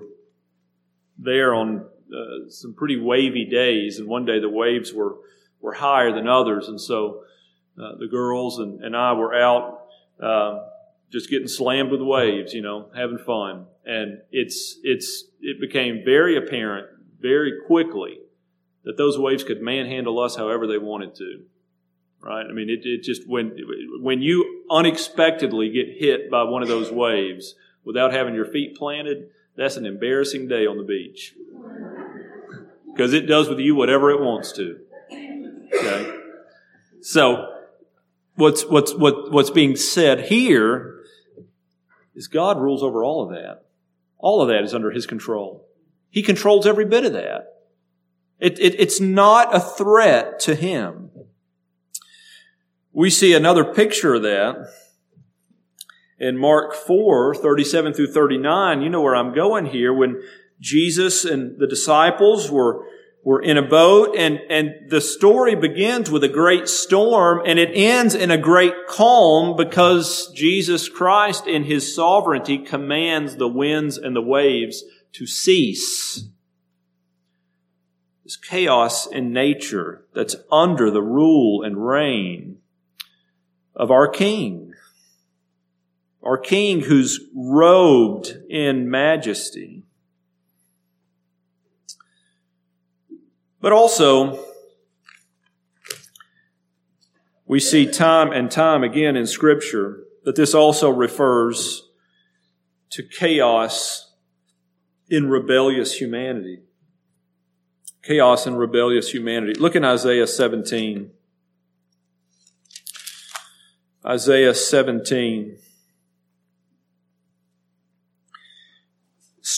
there 1.18 1.54
on 1.54 1.86
uh, 2.12 2.48
some 2.48 2.74
pretty 2.74 2.98
wavy 3.00 3.44
days, 3.44 3.98
and 3.98 4.08
one 4.08 4.24
day 4.24 4.40
the 4.40 4.48
waves 4.48 4.92
were, 4.92 5.16
were 5.60 5.74
higher 5.74 6.12
than 6.12 6.26
others, 6.28 6.68
and 6.68 6.80
so 6.80 7.22
uh, 7.80 7.96
the 7.98 8.08
girls 8.08 8.58
and, 8.58 8.82
and 8.84 8.96
I 8.96 9.12
were 9.12 9.34
out 9.34 9.86
uh, 10.20 10.60
just 11.10 11.30
getting 11.30 11.48
slammed 11.48 11.90
with 11.90 12.02
waves, 12.02 12.52
you 12.52 12.62
know, 12.62 12.88
having 12.94 13.18
fun. 13.18 13.66
And 13.84 14.20
it's, 14.30 14.78
it's, 14.82 15.24
it 15.40 15.60
became 15.60 16.02
very 16.04 16.36
apparent 16.36 16.88
very 17.20 17.52
quickly 17.66 18.18
that 18.84 18.96
those 18.96 19.18
waves 19.18 19.44
could 19.44 19.62
manhandle 19.62 20.18
us 20.18 20.36
however 20.36 20.66
they 20.66 20.78
wanted 20.78 21.14
to. 21.16 21.42
Right? 22.20 22.46
I 22.48 22.52
mean, 22.52 22.70
it, 22.70 22.84
it 22.84 23.02
just, 23.02 23.28
when, 23.28 23.56
when 24.00 24.22
you 24.22 24.64
unexpectedly 24.70 25.70
get 25.70 25.88
hit 25.98 26.30
by 26.30 26.44
one 26.44 26.62
of 26.62 26.68
those 26.68 26.90
waves 26.90 27.54
without 27.84 28.12
having 28.12 28.34
your 28.34 28.44
feet 28.44 28.76
planted, 28.76 29.28
that's 29.56 29.76
an 29.76 29.86
embarrassing 29.86 30.48
day 30.48 30.66
on 30.66 30.76
the 30.76 30.84
beach. 30.84 31.34
Because 32.92 33.12
it 33.12 33.22
does 33.22 33.48
with 33.48 33.58
you 33.58 33.74
whatever 33.74 34.10
it 34.10 34.20
wants 34.20 34.52
to. 34.52 34.80
Okay? 35.74 36.18
So, 37.00 37.58
what's, 38.36 38.64
what's, 38.64 38.94
what, 38.94 39.32
what's 39.32 39.50
being 39.50 39.76
said 39.76 40.26
here 40.26 41.00
is 42.14 42.28
God 42.28 42.60
rules 42.60 42.82
over 42.82 43.02
all 43.02 43.22
of 43.22 43.30
that. 43.30 43.64
All 44.18 44.40
of 44.42 44.48
that 44.48 44.62
is 44.62 44.74
under 44.74 44.90
His 44.90 45.06
control. 45.06 45.66
He 46.10 46.22
controls 46.22 46.66
every 46.66 46.84
bit 46.84 47.04
of 47.04 47.14
that. 47.14 47.48
It, 48.38 48.58
it, 48.58 48.78
it's 48.78 49.00
not 49.00 49.54
a 49.54 49.60
threat 49.60 50.38
to 50.40 50.54
Him. 50.54 51.10
We 52.92 53.08
see 53.08 53.32
another 53.34 53.64
picture 53.64 54.14
of 54.14 54.22
that 54.22 54.68
in 56.22 56.38
Mark 56.38 56.72
4, 56.72 57.34
37 57.34 57.92
through 57.92 58.12
39. 58.12 58.80
You 58.80 58.88
know 58.88 59.02
where 59.02 59.16
I'm 59.16 59.34
going 59.34 59.66
here. 59.66 59.92
When 59.92 60.22
Jesus 60.60 61.24
and 61.24 61.58
the 61.58 61.66
disciples 61.66 62.50
were 62.50 62.86
we're 63.24 63.42
in 63.42 63.56
a 63.56 63.62
boat 63.62 64.16
and, 64.16 64.40
and 64.50 64.90
the 64.90 65.00
story 65.00 65.54
begins 65.54 66.10
with 66.10 66.24
a 66.24 66.28
great 66.28 66.68
storm 66.68 67.40
and 67.46 67.56
it 67.56 67.70
ends 67.72 68.16
in 68.16 68.32
a 68.32 68.38
great 68.38 68.74
calm 68.88 69.56
because 69.56 70.32
Jesus 70.34 70.88
Christ 70.88 71.46
in 71.46 71.62
his 71.62 71.94
sovereignty 71.94 72.58
commands 72.58 73.36
the 73.36 73.46
winds 73.46 73.96
and 73.96 74.16
the 74.16 74.22
waves 74.22 74.82
to 75.12 75.26
cease. 75.26 76.24
This 78.24 78.36
chaos 78.36 79.06
in 79.06 79.32
nature 79.32 80.04
that's 80.14 80.34
under 80.50 80.90
the 80.90 81.02
rule 81.02 81.62
and 81.62 81.86
reign 81.86 82.58
of 83.76 83.92
our 83.92 84.08
King. 84.08 84.71
Our 86.22 86.38
King 86.38 86.82
who's 86.82 87.20
robed 87.34 88.36
in 88.48 88.88
majesty. 88.88 89.84
But 93.60 93.72
also, 93.72 94.44
we 97.46 97.60
see 97.60 97.90
time 97.90 98.32
and 98.32 98.50
time 98.50 98.84
again 98.84 99.16
in 99.16 99.26
Scripture 99.26 100.04
that 100.24 100.36
this 100.36 100.54
also 100.54 100.90
refers 100.90 101.88
to 102.90 103.02
chaos 103.02 104.12
in 105.08 105.28
rebellious 105.28 105.94
humanity. 106.00 106.60
Chaos 108.02 108.46
in 108.46 108.56
rebellious 108.56 109.10
humanity. 109.10 109.54
Look 109.54 109.76
in 109.76 109.84
Isaiah 109.84 110.26
17. 110.26 111.10
Isaiah 114.04 114.54
17. 114.54 115.58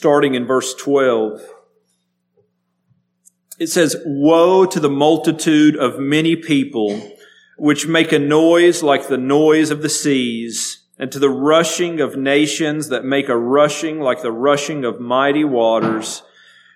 Starting 0.04 0.34
in 0.34 0.46
verse 0.46 0.74
12 0.74 1.40
it 3.58 3.68
says, 3.68 3.96
Woe 4.04 4.66
to 4.66 4.78
the 4.78 4.90
multitude 4.90 5.76
of 5.78 5.98
many 5.98 6.36
people 6.36 7.10
which 7.56 7.86
make 7.86 8.12
a 8.12 8.18
noise 8.18 8.82
like 8.82 9.08
the 9.08 9.16
noise 9.16 9.70
of 9.70 9.80
the 9.80 9.88
seas, 9.88 10.84
and 10.98 11.10
to 11.10 11.18
the 11.18 11.30
rushing 11.30 12.02
of 12.02 12.18
nations 12.18 12.90
that 12.90 13.06
make 13.06 13.30
a 13.30 13.38
rushing 13.38 13.98
like 13.98 14.20
the 14.20 14.30
rushing 14.30 14.84
of 14.84 15.00
mighty 15.00 15.42
waters. 15.42 16.22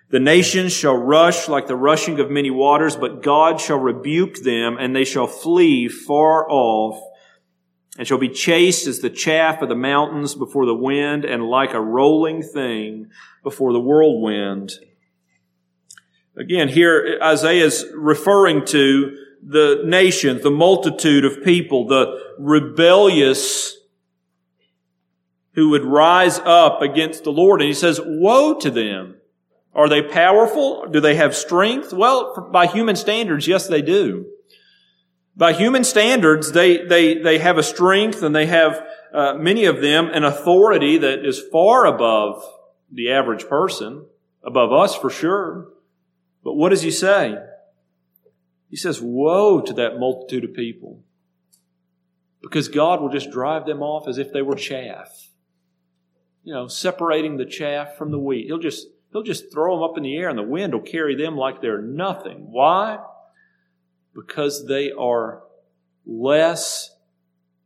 The 0.08 0.20
nations 0.20 0.72
shall 0.72 0.96
rush 0.96 1.50
like 1.50 1.66
the 1.66 1.76
rushing 1.76 2.18
of 2.20 2.30
many 2.30 2.50
waters, 2.50 2.96
but 2.96 3.22
God 3.22 3.60
shall 3.60 3.78
rebuke 3.78 4.36
them, 4.36 4.78
and 4.80 4.96
they 4.96 5.04
shall 5.04 5.26
flee 5.26 5.86
far 5.86 6.50
off, 6.50 6.98
and 7.98 8.06
shall 8.06 8.16
be 8.16 8.28
chased 8.28 8.86
as 8.86 9.00
the 9.00 9.10
chaff 9.10 9.60
of 9.60 9.68
the 9.68 9.74
mountains 9.74 10.36
before 10.36 10.64
the 10.64 10.74
wind, 10.74 11.24
and 11.24 11.44
like 11.44 11.74
a 11.74 11.80
rolling 11.80 12.42
thing 12.42 13.10
before 13.42 13.72
the 13.72 13.80
whirlwind. 13.80 14.72
Again, 16.36 16.68
here 16.68 17.18
Isaiah 17.20 17.66
is 17.66 17.84
referring 17.92 18.64
to 18.66 19.16
the 19.44 19.82
nations, 19.84 20.42
the 20.42 20.50
multitude 20.50 21.24
of 21.24 21.42
people, 21.42 21.88
the 21.88 22.34
rebellious 22.38 23.76
who 25.52 25.70
would 25.70 25.84
rise 25.84 26.38
up 26.38 26.80
against 26.82 27.24
the 27.24 27.32
Lord. 27.32 27.60
And 27.60 27.66
he 27.66 27.74
says, 27.74 28.00
woe 28.04 28.54
to 28.60 28.70
them. 28.70 29.16
Are 29.74 29.88
they 29.88 30.02
powerful? 30.02 30.86
Do 30.86 31.00
they 31.00 31.16
have 31.16 31.34
strength? 31.34 31.92
Well, 31.92 32.48
by 32.52 32.66
human 32.66 32.94
standards, 32.94 33.48
yes, 33.48 33.66
they 33.66 33.82
do. 33.82 34.26
By 35.38 35.52
human 35.52 35.84
standards, 35.84 36.50
they, 36.50 36.84
they, 36.84 37.14
they 37.18 37.38
have 37.38 37.58
a 37.58 37.62
strength 37.62 38.24
and 38.24 38.34
they 38.34 38.46
have, 38.46 38.84
uh, 39.14 39.34
many 39.34 39.66
of 39.66 39.80
them, 39.80 40.08
an 40.08 40.24
authority 40.24 40.98
that 40.98 41.24
is 41.24 41.40
far 41.52 41.86
above 41.86 42.44
the 42.90 43.12
average 43.12 43.46
person, 43.48 44.04
above 44.42 44.72
us 44.72 44.96
for 44.96 45.08
sure. 45.08 45.68
But 46.42 46.54
what 46.54 46.70
does 46.70 46.82
he 46.82 46.90
say? 46.90 47.36
He 48.68 48.76
says, 48.76 49.00
Woe 49.00 49.60
to 49.60 49.72
that 49.74 50.00
multitude 50.00 50.42
of 50.42 50.54
people. 50.54 51.04
Because 52.42 52.66
God 52.66 53.00
will 53.00 53.08
just 53.08 53.30
drive 53.30 53.64
them 53.64 53.80
off 53.80 54.08
as 54.08 54.18
if 54.18 54.32
they 54.32 54.42
were 54.42 54.56
chaff. 54.56 55.28
You 56.42 56.52
know, 56.52 56.66
separating 56.66 57.36
the 57.36 57.46
chaff 57.46 57.96
from 57.96 58.10
the 58.10 58.18
wheat. 58.18 58.46
He'll 58.46 58.58
just, 58.58 58.88
he'll 59.12 59.22
just 59.22 59.52
throw 59.52 59.76
them 59.76 59.84
up 59.84 59.96
in 59.96 60.02
the 60.02 60.16
air 60.16 60.28
and 60.28 60.38
the 60.38 60.42
wind 60.42 60.72
will 60.72 60.80
carry 60.80 61.14
them 61.14 61.36
like 61.36 61.62
they're 61.62 61.80
nothing. 61.80 62.48
Why? 62.50 62.98
Because 64.14 64.66
they 64.66 64.90
are 64.92 65.42
less 66.06 66.96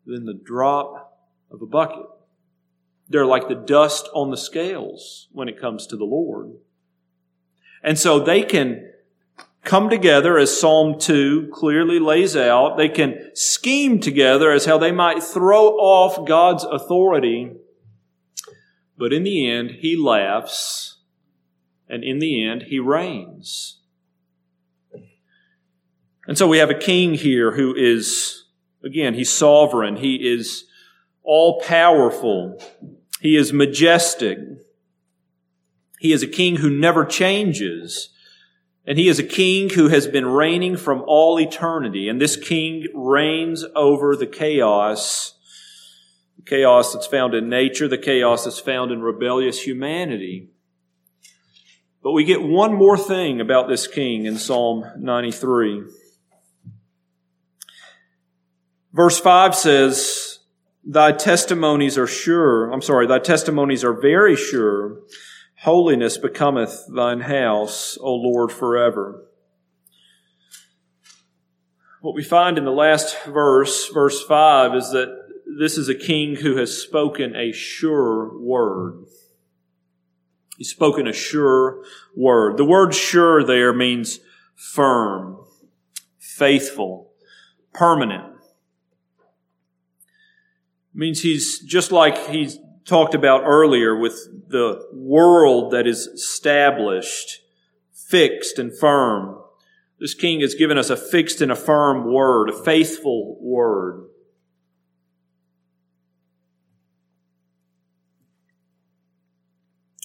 than 0.04 0.26
the 0.26 0.34
drop 0.34 1.18
of 1.50 1.62
a 1.62 1.66
bucket. 1.66 2.06
They're 3.08 3.26
like 3.26 3.48
the 3.48 3.54
dust 3.54 4.08
on 4.14 4.30
the 4.30 4.36
scales 4.36 5.28
when 5.32 5.48
it 5.48 5.60
comes 5.60 5.86
to 5.88 5.96
the 5.96 6.04
Lord. 6.04 6.52
And 7.82 7.98
so 7.98 8.18
they 8.18 8.42
can 8.42 8.90
come 9.64 9.90
together 9.90 10.38
as 10.38 10.58
Psalm 10.58 10.98
2 10.98 11.50
clearly 11.52 11.98
lays 11.98 12.36
out. 12.36 12.76
They 12.76 12.88
can 12.88 13.30
scheme 13.34 14.00
together 14.00 14.50
as 14.50 14.64
how 14.64 14.78
they 14.78 14.92
might 14.92 15.22
throw 15.22 15.68
off 15.76 16.26
God's 16.26 16.64
authority. 16.64 17.52
But 18.96 19.12
in 19.12 19.24
the 19.24 19.48
end, 19.48 19.72
he 19.80 19.96
laughs, 19.96 20.98
and 21.88 22.04
in 22.04 22.18
the 22.18 22.44
end, 22.44 22.64
he 22.68 22.78
reigns. 22.78 23.80
And 26.26 26.38
so 26.38 26.46
we 26.46 26.58
have 26.58 26.70
a 26.70 26.74
king 26.74 27.14
here 27.14 27.52
who 27.52 27.74
is, 27.74 28.44
again, 28.84 29.14
he's 29.14 29.30
sovereign. 29.30 29.96
He 29.96 30.16
is 30.32 30.64
all 31.22 31.60
powerful. 31.60 32.62
He 33.20 33.36
is 33.36 33.52
majestic. 33.52 34.38
He 35.98 36.12
is 36.12 36.22
a 36.22 36.28
king 36.28 36.56
who 36.56 36.70
never 36.70 37.04
changes. 37.04 38.10
And 38.86 38.98
he 38.98 39.08
is 39.08 39.18
a 39.18 39.24
king 39.24 39.70
who 39.70 39.88
has 39.88 40.06
been 40.08 40.26
reigning 40.26 40.76
from 40.76 41.02
all 41.06 41.38
eternity. 41.38 42.08
And 42.08 42.20
this 42.20 42.36
king 42.36 42.86
reigns 42.94 43.64
over 43.76 44.16
the 44.16 44.26
chaos, 44.26 45.34
the 46.36 46.42
chaos 46.42 46.92
that's 46.92 47.06
found 47.06 47.34
in 47.34 47.48
nature, 47.48 47.86
the 47.86 47.98
chaos 47.98 48.44
that's 48.44 48.58
found 48.58 48.90
in 48.90 49.02
rebellious 49.02 49.62
humanity. 49.62 50.50
But 52.02 52.12
we 52.12 52.24
get 52.24 52.42
one 52.42 52.74
more 52.74 52.98
thing 52.98 53.40
about 53.40 53.68
this 53.68 53.86
king 53.86 54.26
in 54.26 54.36
Psalm 54.36 54.84
93. 54.98 55.84
Verse 58.92 59.18
5 59.18 59.54
says, 59.54 60.38
Thy 60.84 61.12
testimonies 61.12 61.96
are 61.96 62.06
sure. 62.06 62.70
I'm 62.70 62.82
sorry, 62.82 63.06
thy 63.06 63.18
testimonies 63.18 63.84
are 63.84 63.98
very 63.98 64.36
sure. 64.36 65.00
Holiness 65.60 66.18
becometh 66.18 66.86
thine 66.94 67.20
house, 67.20 67.96
O 68.00 68.14
Lord, 68.14 68.50
forever. 68.50 69.24
What 72.00 72.16
we 72.16 72.24
find 72.24 72.58
in 72.58 72.64
the 72.64 72.72
last 72.72 73.16
verse, 73.26 73.88
verse 73.88 74.24
5, 74.24 74.74
is 74.74 74.90
that 74.90 75.16
this 75.58 75.78
is 75.78 75.88
a 75.88 75.94
king 75.94 76.34
who 76.34 76.56
has 76.56 76.76
spoken 76.76 77.36
a 77.36 77.52
sure 77.52 78.36
word. 78.40 79.04
He's 80.58 80.70
spoken 80.70 81.06
a 81.06 81.12
sure 81.12 81.84
word. 82.16 82.56
The 82.56 82.64
word 82.64 82.92
sure 82.92 83.44
there 83.44 83.72
means 83.72 84.18
firm, 84.56 85.38
faithful, 86.18 87.12
permanent. 87.72 88.31
Means 90.94 91.22
he's 91.22 91.60
just 91.60 91.90
like 91.90 92.28
he's 92.28 92.58
talked 92.84 93.14
about 93.14 93.44
earlier 93.44 93.96
with 93.96 94.28
the 94.48 94.86
world 94.92 95.72
that 95.72 95.86
is 95.86 96.06
established, 96.06 97.40
fixed 97.92 98.58
and 98.58 98.76
firm. 98.76 99.38
This 99.98 100.14
king 100.14 100.40
has 100.40 100.54
given 100.54 100.76
us 100.76 100.90
a 100.90 100.96
fixed 100.96 101.40
and 101.40 101.50
a 101.50 101.56
firm 101.56 102.12
word, 102.12 102.50
a 102.50 102.64
faithful 102.64 103.38
word. 103.40 104.08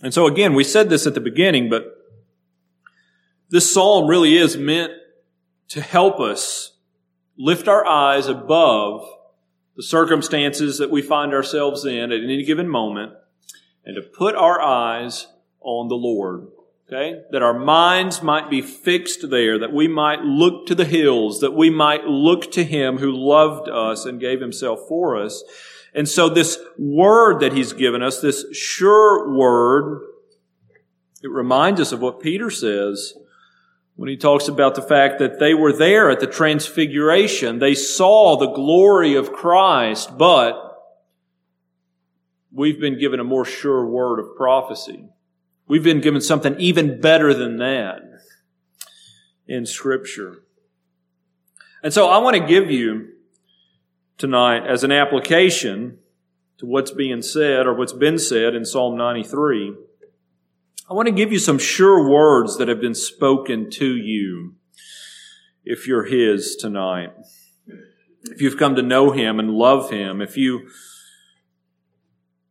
And 0.02 0.14
so 0.14 0.28
again, 0.28 0.54
we 0.54 0.64
said 0.64 0.90
this 0.90 1.08
at 1.08 1.16
the 1.16 1.20
beginning, 1.20 1.70
but 1.70 1.86
this 3.50 3.74
psalm 3.74 4.08
really 4.08 4.38
is 4.38 4.56
meant 4.56 4.94
to 5.70 5.82
help 5.82 6.20
us 6.20 6.74
lift 7.38 7.68
our 7.68 7.86
eyes 7.86 8.28
above 8.28 9.06
the 9.78 9.84
circumstances 9.84 10.80
that 10.80 10.90
we 10.90 11.04
find 11.04 11.34
ourselves 11.34 11.86
in 11.86 12.12
at 12.12 12.24
any 12.24 12.44
given 12.44 12.68
moment 12.68 13.14
and 13.86 13.96
to 13.96 14.02
put 14.02 14.36
our 14.36 14.60
eyes 14.60 15.28
on 15.62 15.88
the 15.88 15.96
Lord. 15.96 16.48
Okay? 16.88 17.22
That 17.32 17.44
our 17.44 17.58
minds 17.58 18.24
might 18.24 18.50
be 18.50 18.62
fixed 18.62 19.30
there, 19.30 19.60
that 19.60 19.72
we 19.72 19.88
might 19.88 20.22
look 20.22 20.66
to 20.66 20.76
the 20.76 20.86
hills, 20.86 21.42
that 21.42 21.54
we 21.54 21.70
might 21.70 22.06
look 22.06 22.52
to 22.54 22.64
Him 22.64 22.98
who 22.98 23.12
loved 23.12 23.70
us 23.70 24.06
and 24.06 24.20
gave 24.20 24.42
Himself 24.42 24.80
for 24.88 25.16
us. 25.16 25.44
And 25.94 26.10
so 26.10 26.28
this 26.28 26.58
word 26.78 27.40
that 27.42 27.54
He's 27.54 27.74
given 27.74 28.02
us, 28.02 28.20
this 28.20 28.46
sure 28.54 29.32
word, 29.38 30.02
it 31.22 31.30
reminds 31.30 31.80
us 31.80 31.92
of 31.92 32.00
what 32.00 32.22
Peter 32.22 32.50
says 32.50 33.14
when 33.98 34.10
he 34.10 34.16
talks 34.16 34.48
about 34.48 34.76
the 34.76 34.82
fact 34.82 35.18
that 35.18 35.40
they 35.40 35.56
were 35.56 35.74
there 35.74 36.12
at 36.12 36.20
the 36.20 36.28
transfiguration. 36.28 37.58
They 37.58 37.74
saw 37.74 38.38
the 38.38 38.52
glory 38.52 39.16
of 39.16 39.34
Christ, 39.34 40.16
but 40.20 40.56
we've 42.52 42.80
been 42.80 43.00
given 43.00 43.20
a 43.20 43.24
more 43.24 43.44
sure 43.44 43.86
word 43.88 44.20
of 44.20 44.36
prophecy. 44.38 45.10
We've 45.68 45.84
been 45.84 46.00
given 46.00 46.22
something 46.22 46.56
even 46.60 47.02
better 47.02 47.34
than 47.34 47.58
that 47.58 48.02
in 49.48 49.66
Scripture. 49.66 50.44
And 51.82 51.92
so 51.92 52.08
I 52.08 52.20
want 52.20 52.38
to 52.38 52.46
give 52.46 52.70
you 52.70 53.14
tonight 54.20 54.68
as 54.68 54.84
an 54.84 54.92
application 54.92 55.98
to 56.60 56.68
what's 56.68 56.92
being 56.92 57.24
said 57.24 57.66
or 57.66 57.74
what's 57.74 57.94
been 57.94 58.20
said 58.20 58.54
in 58.54 58.64
Psalm 58.64 58.96
93 58.96 59.76
I 60.90 60.94
want 60.94 61.08
to 61.08 61.14
give 61.14 61.34
you 61.34 61.40
some 61.40 61.60
sure 61.60 62.10
words 62.10 62.58
that 62.58 62.70
have 62.70 62.80
been 62.80 62.96
spoken 62.96 63.70
to 63.72 63.94
you 63.94 64.56
if 65.66 65.86
you're 65.86 66.06
His 66.06 66.56
tonight. 66.56 67.12
If 68.24 68.42
you've 68.42 68.56
come 68.56 68.76
to 68.76 68.82
know 68.82 69.12
Him 69.12 69.38
and 69.38 69.52
love 69.52 69.92
Him, 69.92 70.22
if 70.22 70.38
you 70.38 70.70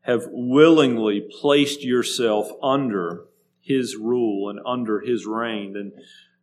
have 0.02 0.26
willingly 0.28 1.26
placed 1.40 1.82
yourself 1.82 2.50
under 2.62 3.24
His 3.62 3.96
rule 3.96 4.50
and 4.50 4.60
under 4.66 5.00
His 5.00 5.24
reign, 5.24 5.72
then, 5.72 5.92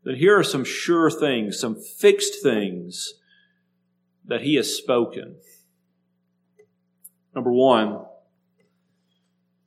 then 0.03 0.15
here 0.15 0.39
are 0.39 0.43
some 0.43 0.65
sure 0.65 1.11
things, 1.11 1.59
some 1.59 1.75
fixed 1.75 2.41
things 2.41 3.13
that 4.25 4.41
He 4.41 4.55
has 4.55 4.75
spoken. 4.75 5.35
Number 7.35 7.51
one, 7.51 7.99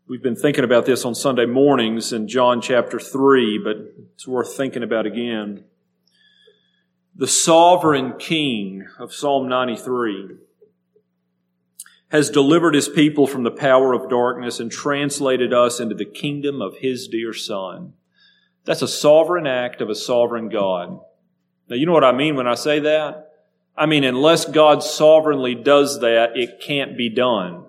We've 0.09 0.23
been 0.23 0.37
thinking 0.37 0.63
about 0.63 0.87
this 0.87 1.05
on 1.05 1.17
Sunday 1.17 1.47
mornings 1.47 2.13
in 2.13 2.29
John 2.29 2.61
chapter 2.61 3.01
3, 3.01 3.59
but 3.59 3.77
it's 4.15 4.29
worth 4.29 4.57
thinking 4.57 4.85
about 4.85 5.05
again. 5.05 5.65
The 7.17 7.27
sovereign 7.27 8.13
king 8.17 8.87
of 9.01 9.13
Psalm 9.13 9.49
93 9.49 10.37
has 12.13 12.31
delivered 12.31 12.77
his 12.77 12.89
people 12.89 13.27
from 13.27 13.43
the 13.43 13.51
power 13.51 13.95
of 13.95 14.09
darkness 14.09 14.61
and 14.61 14.71
translated 14.71 15.53
us 15.53 15.81
into 15.81 15.97
the 15.97 16.05
kingdom 16.05 16.63
of 16.63 16.77
his 16.77 17.09
dear 17.09 17.35
son. 17.35 17.95
That's 18.65 18.83
a 18.83 18.89
sovereign 18.89 19.49
act 19.49 19.81
of 19.81 19.91
a 19.91 19.97
sovereign 19.97 20.51
God. 20.51 21.01
Now, 21.69 21.75
you 21.75 21.85
know 21.85 21.93
what 21.93 22.05
I 22.05 22.13
mean 22.13 22.37
when 22.37 22.47
I 22.47 22.55
say 22.55 22.79
that? 22.79 23.33
I 23.77 23.87
mean, 23.87 24.05
unless 24.05 24.45
God 24.45 24.85
sovereignly 24.85 25.57
does 25.57 25.99
that, 25.99 26.37
it 26.37 26.61
can't 26.61 26.97
be 26.97 27.09
done. 27.09 27.65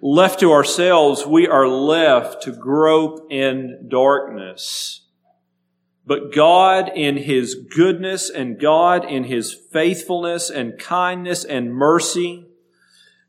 Left 0.00 0.40
to 0.40 0.52
ourselves, 0.52 1.26
we 1.26 1.46
are 1.46 1.68
left 1.68 2.42
to 2.42 2.52
grope 2.52 3.26
in 3.30 3.86
darkness. 3.88 5.02
But 6.06 6.34
God 6.34 6.90
in 6.94 7.16
His 7.16 7.54
goodness 7.54 8.28
and 8.28 8.60
God 8.60 9.04
in 9.10 9.24
His 9.24 9.54
faithfulness 9.54 10.50
and 10.50 10.78
kindness 10.78 11.44
and 11.44 11.74
mercy, 11.74 12.46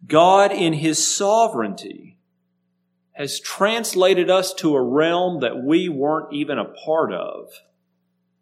God 0.06 0.52
in 0.52 0.74
His 0.74 1.06
sovereignty 1.06 2.18
has 3.14 3.40
translated 3.40 4.30
us 4.30 4.54
to 4.56 4.76
a 4.76 4.84
realm 4.84 5.40
that 5.40 5.64
we 5.64 5.88
weren't 5.88 6.34
even 6.34 6.60
a 6.60 6.66
part 6.66 7.14
of. 7.14 7.50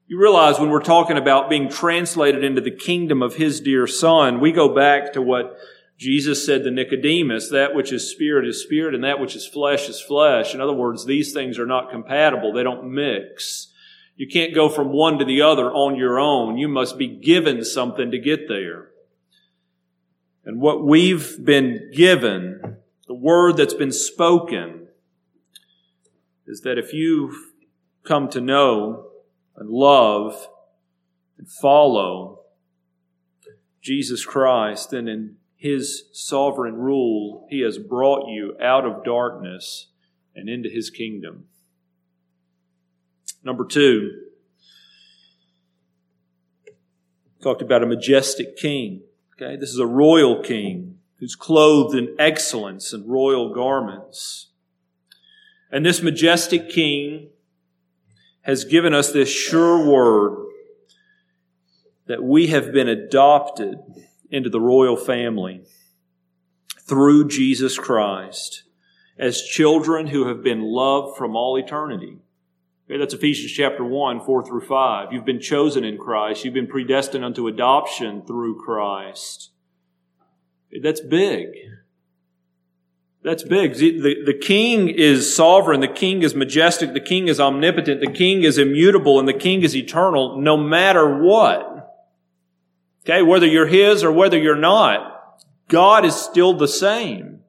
You 0.08 0.20
realize 0.20 0.60
when 0.60 0.72
we're 0.72 0.82
talking 0.82 1.18
about 1.18 1.50
being 1.50 1.70
translated 1.70 2.44
into 2.44 2.60
the 2.60 2.72
kingdom 2.72 3.22
of 3.22 3.36
His 3.36 3.62
dear 3.62 3.86
Son, 3.86 4.40
we 4.40 4.52
go 4.52 4.74
back 4.74 5.14
to 5.14 5.22
what 5.22 5.58
Jesus 5.98 6.46
said 6.46 6.64
to 6.64 6.72
Nicodemus, 6.72 7.50
that 7.50 7.76
which 7.76 7.92
is 7.92 8.10
spirit 8.10 8.48
is 8.48 8.62
spirit 8.62 8.96
and 8.96 9.04
that 9.04 9.20
which 9.20 9.36
is 9.36 9.48
flesh 9.48 9.88
is 9.88 10.02
flesh. 10.02 10.54
In 10.54 10.62
other 10.62 10.74
words, 10.74 11.06
these 11.06 11.34
things 11.34 11.60
are 11.60 11.68
not 11.68 11.92
compatible. 11.92 12.52
They 12.52 12.64
don't 12.64 12.92
mix. 12.92 13.72
You 14.16 14.28
can't 14.28 14.54
go 14.54 14.70
from 14.70 14.90
one 14.90 15.20
to 15.20 15.26
the 15.26 15.42
other 15.42 15.72
on 15.72 15.96
your 15.96 16.20
own. 16.20 16.58
You 16.58 16.68
must 16.68 16.98
be 16.98 17.08
given 17.08 17.64
something 17.64 18.12
to 18.12 18.20
get 18.20 18.48
there. 18.48 18.90
And 20.46 20.60
what 20.60 20.84
we've 20.84 21.44
been 21.44 21.92
given, 21.94 22.78
the 23.08 23.14
word 23.14 23.58
that's 23.58 23.74
been 23.74 23.92
spoken, 23.92 24.88
is 26.46 26.62
that 26.62 26.78
if 26.78 26.94
you've 26.94 27.36
come 28.04 28.30
to 28.30 28.42
know 28.42 29.08
and 29.56 29.70
love 29.70 30.48
and 31.38 31.48
follow 31.50 32.42
Jesus 33.82 34.26
Christ, 34.26 34.92
then 34.92 35.08
in 35.08 35.38
his 35.64 36.04
sovereign 36.12 36.76
rule, 36.76 37.48
he 37.50 37.62
has 37.62 37.78
brought 37.78 38.28
you 38.28 38.54
out 38.62 38.84
of 38.84 39.02
darkness 39.06 39.88
and 40.36 40.50
into 40.50 40.68
his 40.68 40.90
kingdom. 40.90 41.46
Number 43.46 43.64
two, 43.64 44.12
talked 47.42 47.62
about 47.62 47.82
a 47.82 47.86
majestic 47.86 48.58
king. 48.58 49.04
Okay, 49.36 49.56
this 49.56 49.70
is 49.70 49.80
a 49.80 49.88
royal 49.88 50.44
king 50.44 50.98
who's 51.20 51.34
clothed 51.34 51.96
in 51.96 52.14
excellence 52.20 52.92
and 52.92 53.10
royal 53.10 53.54
garments. 53.54 54.48
And 55.72 55.86
this 55.86 56.02
majestic 56.02 56.70
king 56.72 57.30
has 58.42 58.66
given 58.66 58.94
us 58.94 59.14
this 59.14 59.30
sure 59.30 59.90
word 59.90 60.46
that 62.08 62.22
we 62.22 62.48
have 62.48 62.74
been 62.74 62.90
adopted 62.90 63.78
into 64.34 64.50
the 64.50 64.60
royal 64.60 64.98
family 64.98 65.62
through 66.82 67.28
Jesus 67.28 67.78
Christ 67.78 68.64
as 69.18 69.44
children 69.44 70.08
who 70.08 70.28
have 70.28 70.44
been 70.44 70.64
loved 70.64 71.16
from 71.16 71.36
all 71.36 71.56
eternity. 71.56 72.18
Okay, 72.90 72.98
that's 72.98 73.14
Ephesians 73.14 73.52
chapter 73.52 73.86
1, 73.86 74.22
4 74.22 74.46
through 74.46 74.66
5. 74.66 75.14
You've 75.14 75.24
been 75.24 75.40
chosen 75.40 75.84
in 75.84 76.00
Christ. 76.00 76.44
You've 76.44 76.56
been 76.56 76.68
predestined 76.68 77.24
unto 77.24 77.48
adoption 77.48 78.24
through 78.26 78.60
Christ. 78.60 79.52
That's 80.82 81.00
big. 81.00 81.50
That's 83.24 83.44
big. 83.44 83.76
The, 83.76 84.24
the 84.26 84.34
king 84.34 84.90
is 84.90 85.34
sovereign. 85.34 85.80
The 85.80 85.88
king 85.88 86.24
is 86.24 86.34
majestic. 86.34 86.94
The 86.94 87.00
king 87.00 87.28
is 87.28 87.40
omnipotent. 87.40 88.02
The 88.02 88.12
king 88.12 88.42
is 88.42 88.58
immutable 88.58 89.20
and 89.20 89.28
the 89.28 89.34
king 89.34 89.62
is 89.62 89.76
eternal 89.76 90.42
no 90.42 90.58
matter 90.58 91.22
what. 91.22 91.73
Okay, 93.06 93.22
whether 93.22 93.48
you're 93.48 93.68
His 93.68 94.04
or 94.04 94.12
whether 94.12 94.38
you're 94.38 94.56
not, 94.56 95.42
God 95.68 96.06
is 96.06 96.16
still 96.16 96.54
the 96.54 96.68
same. 96.68 97.42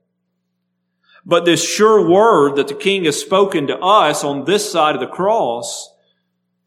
But 1.25 1.45
this 1.45 1.67
sure 1.67 2.09
word 2.09 2.57
that 2.57 2.69
the 2.69 2.75
King 2.75 3.05
has 3.05 3.21
spoken 3.21 3.69
to 3.69 3.79
us 3.79 4.25
on 4.25 4.45
this 4.45 4.71
side 4.71 4.95
of 4.95 5.01
the 5.01 5.07
cross 5.07 5.91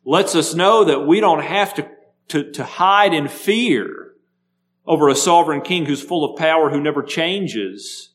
lets 0.04 0.36
us 0.36 0.56
know 0.56 0.86
that 0.86 1.06
we 1.06 1.20
don't 1.20 1.44
have 1.44 1.74
to, 1.76 1.88
to, 2.30 2.52
to 2.54 2.64
hide 2.64 3.14
in 3.14 3.28
fear 3.28 4.14
over 4.86 5.10
a 5.10 5.16
sovereign 5.16 5.62
King 5.62 5.86
who's 5.86 6.02
full 6.02 6.24
of 6.24 6.40
power, 6.40 6.70
who 6.70 6.82
never 6.82 7.04
changes. 7.04 8.10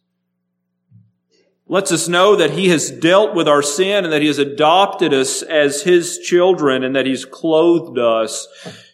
Lets 1.73 1.91
us 1.91 2.07
know 2.07 2.37
that 2.37 2.51
He 2.51 2.68
has 2.68 2.91
dealt 2.91 3.35
with 3.35 3.49
our 3.49 3.62
sin 3.62 4.05
and 4.05 4.12
that 4.12 4.20
He 4.20 4.27
has 4.27 4.39
adopted 4.39 5.14
us 5.14 5.41
as 5.41 5.85
His 5.85 6.18
children 6.18 6.85
and 6.85 6.95
that 6.95 7.07
He's 7.07 7.25
clothed 7.25 7.99
us 7.99 8.47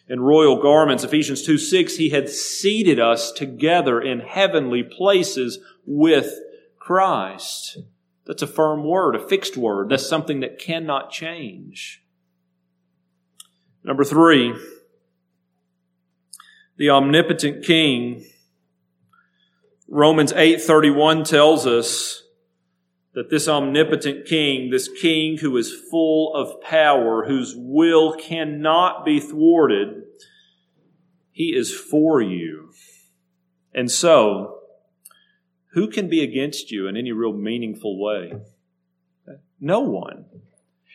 in 0.07 0.21
royal 0.21 0.61
garments. 0.61 1.03
Ephesians 1.03 1.41
2 1.41 1.57
6, 1.57 1.97
he 1.97 2.11
had 2.11 2.29
seated 2.29 2.97
us 2.97 3.33
together 3.33 3.99
in 3.99 4.21
heavenly 4.21 4.81
places 4.81 5.59
with 5.85 6.39
Christ. 6.77 7.79
That's 8.25 8.43
a 8.43 8.47
firm 8.47 8.85
word, 8.85 9.13
a 9.13 9.19
fixed 9.19 9.57
word. 9.57 9.89
That's 9.89 10.07
something 10.07 10.39
that 10.39 10.57
cannot 10.57 11.11
change. 11.11 12.01
Number 13.83 14.05
three, 14.05 14.55
the 16.77 16.91
omnipotent 16.91 17.65
king. 17.65 18.23
Romans 19.89 20.31
8:31 20.31 21.25
tells 21.25 21.67
us 21.67 22.23
that 23.13 23.29
this 23.29 23.47
omnipotent 23.47 24.25
king, 24.25 24.69
this 24.69 24.87
king 24.87 25.37
who 25.37 25.57
is 25.57 25.73
full 25.89 26.33
of 26.35 26.61
power, 26.61 27.25
whose 27.25 27.55
will 27.57 28.13
cannot 28.13 29.03
be 29.03 29.19
thwarted, 29.19 30.03
he 31.31 31.55
is 31.55 31.73
for 31.73 32.21
you. 32.21 32.71
And 33.73 33.89
so, 33.91 34.59
who 35.73 35.87
can 35.87 36.09
be 36.09 36.23
against 36.23 36.71
you 36.71 36.87
in 36.87 36.97
any 36.97 37.11
real 37.11 37.33
meaningful 37.33 37.99
way? 37.99 38.33
No 39.59 39.81
one. 39.81 40.25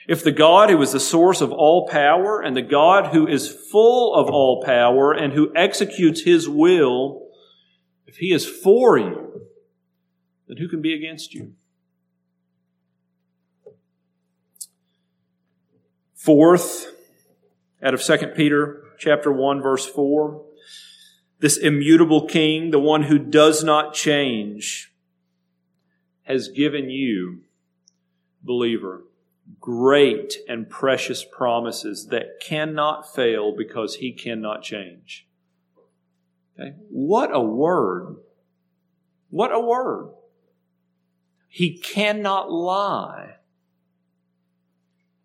If 0.07 0.23
the 0.23 0.33
God 0.33 0.71
who 0.71 0.81
is 0.83 0.93
the 0.93 1.01
source 1.01 1.41
of 1.41 1.51
all 1.51 1.89
power 1.89 2.41
and 2.41 2.57
the 2.57 2.63
God 2.63 3.09
who 3.09 3.27
is 3.27 3.49
full 3.49 4.15
of 4.15 4.29
all 4.29 4.63
power 4.63 5.13
and 5.13 5.33
who 5.33 5.53
executes 5.57 6.23
his 6.23 6.49
will, 6.49 7.29
if 8.07 8.17
he 8.17 8.33
is 8.33 8.47
for 8.47 8.99
you, 8.99 9.49
then 10.47 10.59
who 10.59 10.69
can 10.69 10.83
be 10.83 10.95
against 10.95 11.33
you? 11.33 11.55
Fourth, 16.25 16.91
out 17.83 17.93
of 17.93 18.03
2 18.03 18.29
Peter 18.29 18.83
chapter 18.99 19.31
1 19.31 19.61
verse 19.61 19.85
4, 19.85 20.43
this 21.41 21.59
immutable 21.59 22.27
king, 22.27 22.71
the 22.71 22.79
one 22.79 23.03
who 23.03 23.19
does 23.19 23.63
not 23.63 23.93
change, 23.93 24.91
has 26.23 26.49
given 26.49 26.89
you, 26.89 27.43
believer, 28.43 29.03
great 29.61 30.39
and 30.49 30.71
precious 30.71 31.27
promises 31.31 32.07
that 32.07 32.41
cannot 32.41 33.15
fail 33.15 33.55
because 33.55 33.97
he 33.97 34.11
cannot 34.11 34.63
change. 34.63 35.29
Okay? 36.59 36.75
What 36.89 37.37
a 37.37 37.41
word. 37.41 38.17
What 39.29 39.53
a 39.53 39.61
word. 39.61 40.09
He 41.49 41.77
cannot 41.77 42.51
lie. 42.51 43.35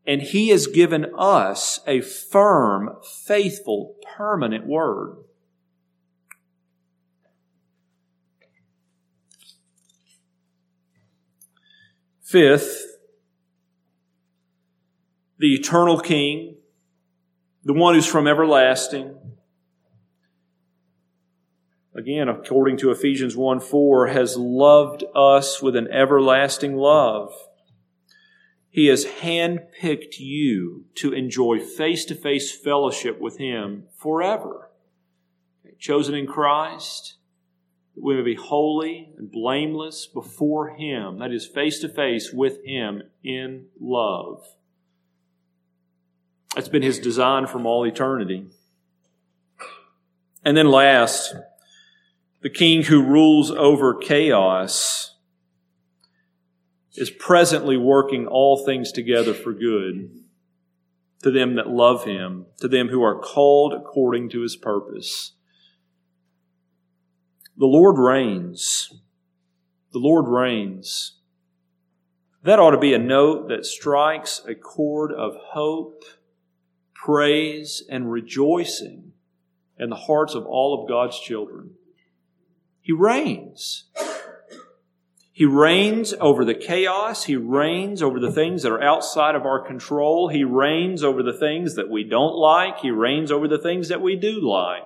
And 0.10 0.24
he 0.24 0.49
has 0.49 0.66
given 0.66 1.14
us 1.16 1.82
a 1.86 2.01
firm, 2.01 2.97
faithful, 3.28 3.95
permanent 4.18 4.66
word. 4.66 5.18
Fifth, 12.24 12.97
the 15.38 15.53
eternal 15.53 15.99
King, 15.99 16.55
the 17.64 17.74
one 17.74 17.93
who's 17.93 18.07
from 18.07 18.26
everlasting. 18.26 19.16
Again, 21.95 22.28
according 22.30 22.78
to 22.78 22.89
Ephesians 22.89 23.38
1 23.38 23.60
4, 23.60 24.07
has 24.07 24.36
loved 24.36 25.03
us 25.14 25.62
with 25.62 25.76
an 25.76 25.88
everlasting 25.91 26.76
love. 26.76 27.32
He 28.72 28.88
has 28.88 29.05
handpicked 29.05 30.20
you 30.20 30.86
to 30.95 31.11
enjoy 31.11 31.59
face 31.59 32.05
to 32.05 32.15
face 32.15 32.55
fellowship 32.55 33.20
with 33.20 33.38
Him 33.38 33.86
forever. 33.95 34.70
Chosen 35.80 36.13
in 36.13 36.28
Christ, 36.28 37.15
that 37.95 38.03
we 38.03 38.15
may 38.15 38.22
be 38.22 38.36
holy 38.36 39.13
and 39.17 39.32
blameless 39.32 40.05
before 40.05 40.70
Him, 40.70 41.20
that 41.20 41.32
is, 41.32 41.47
face 41.47 41.80
to 41.80 41.89
face 41.89 42.32
with 42.34 42.63
Him 42.65 43.03
in 43.24 43.67
love. 43.80 44.45
That's 46.53 46.70
been 46.70 46.84
His 46.84 46.99
design 46.99 47.47
from 47.47 47.65
all 47.65 47.86
eternity. 47.86 48.47
And 50.43 50.55
then 50.55 50.70
last, 50.70 51.34
the 52.41 52.49
King 52.49 52.84
who 52.84 53.03
rules 53.03 53.51
over 53.51 53.95
chaos 53.95 55.09
is 56.96 57.10
presently 57.10 57.78
working 57.78 58.28
all 58.28 58.66
things 58.66 58.92
together 58.92 59.34
for 59.34 59.54
good 59.54 60.12
to 61.22 61.32
them 61.32 61.56
that 61.56 61.70
love 61.70 62.06
him, 62.06 62.46
to 62.58 62.68
them 62.68 62.88
who 62.88 63.04
are 63.04 63.20
called 63.20 63.74
according 63.74 64.30
to 64.30 64.42
his 64.42 64.56
purpose. 64.56 65.34
The 67.58 67.66
Lord 67.66 67.98
reigns. 67.98 68.94
The 69.92 70.00
Lord 70.00 70.28
reigns. 70.28 71.18
That 72.44 72.60
ought 72.60 72.72
to 72.72 72.78
be 72.78 72.94
a 72.94 73.00
note 73.00 73.50
that 73.50 73.66
strikes 73.66 74.42
a 74.48 74.56
chord 74.56 75.12
of 75.12 75.36
hope, 75.36 76.06
praise, 76.94 77.84
and 77.90 78.10
rejoicing 78.10 79.12
in 79.78 79.90
the 79.90 79.96
hearts 79.96 80.36
of 80.36 80.46
all 80.46 80.82
of 80.82 80.88
God's 80.88 81.20
children. 81.20 81.72
He 82.82 82.94
reigns. 82.94 83.86
He 85.40 85.46
reigns 85.46 86.14
over 86.20 86.44
the 86.44 86.54
chaos. 86.54 87.24
He 87.24 87.38
reigns 87.38 88.02
over 88.02 88.20
the 88.20 88.30
things 88.30 88.64
that 88.64 88.74
are 88.74 88.84
outside 88.84 89.36
of 89.36 89.46
our 89.46 89.66
control. 89.66 90.28
He 90.28 90.44
reigns 90.44 91.02
over 91.02 91.24
the 91.24 91.32
things 91.32 91.76
that 91.76 91.90
we 91.90 92.04
don't 92.04 92.36
like. 92.36 92.80
He 92.80 92.92
reigns 92.92 93.32
over 93.32 93.48
the 93.48 93.58
things 93.58 93.88
that 93.88 94.02
we 94.02 94.18
do 94.18 94.46
like. 94.46 94.84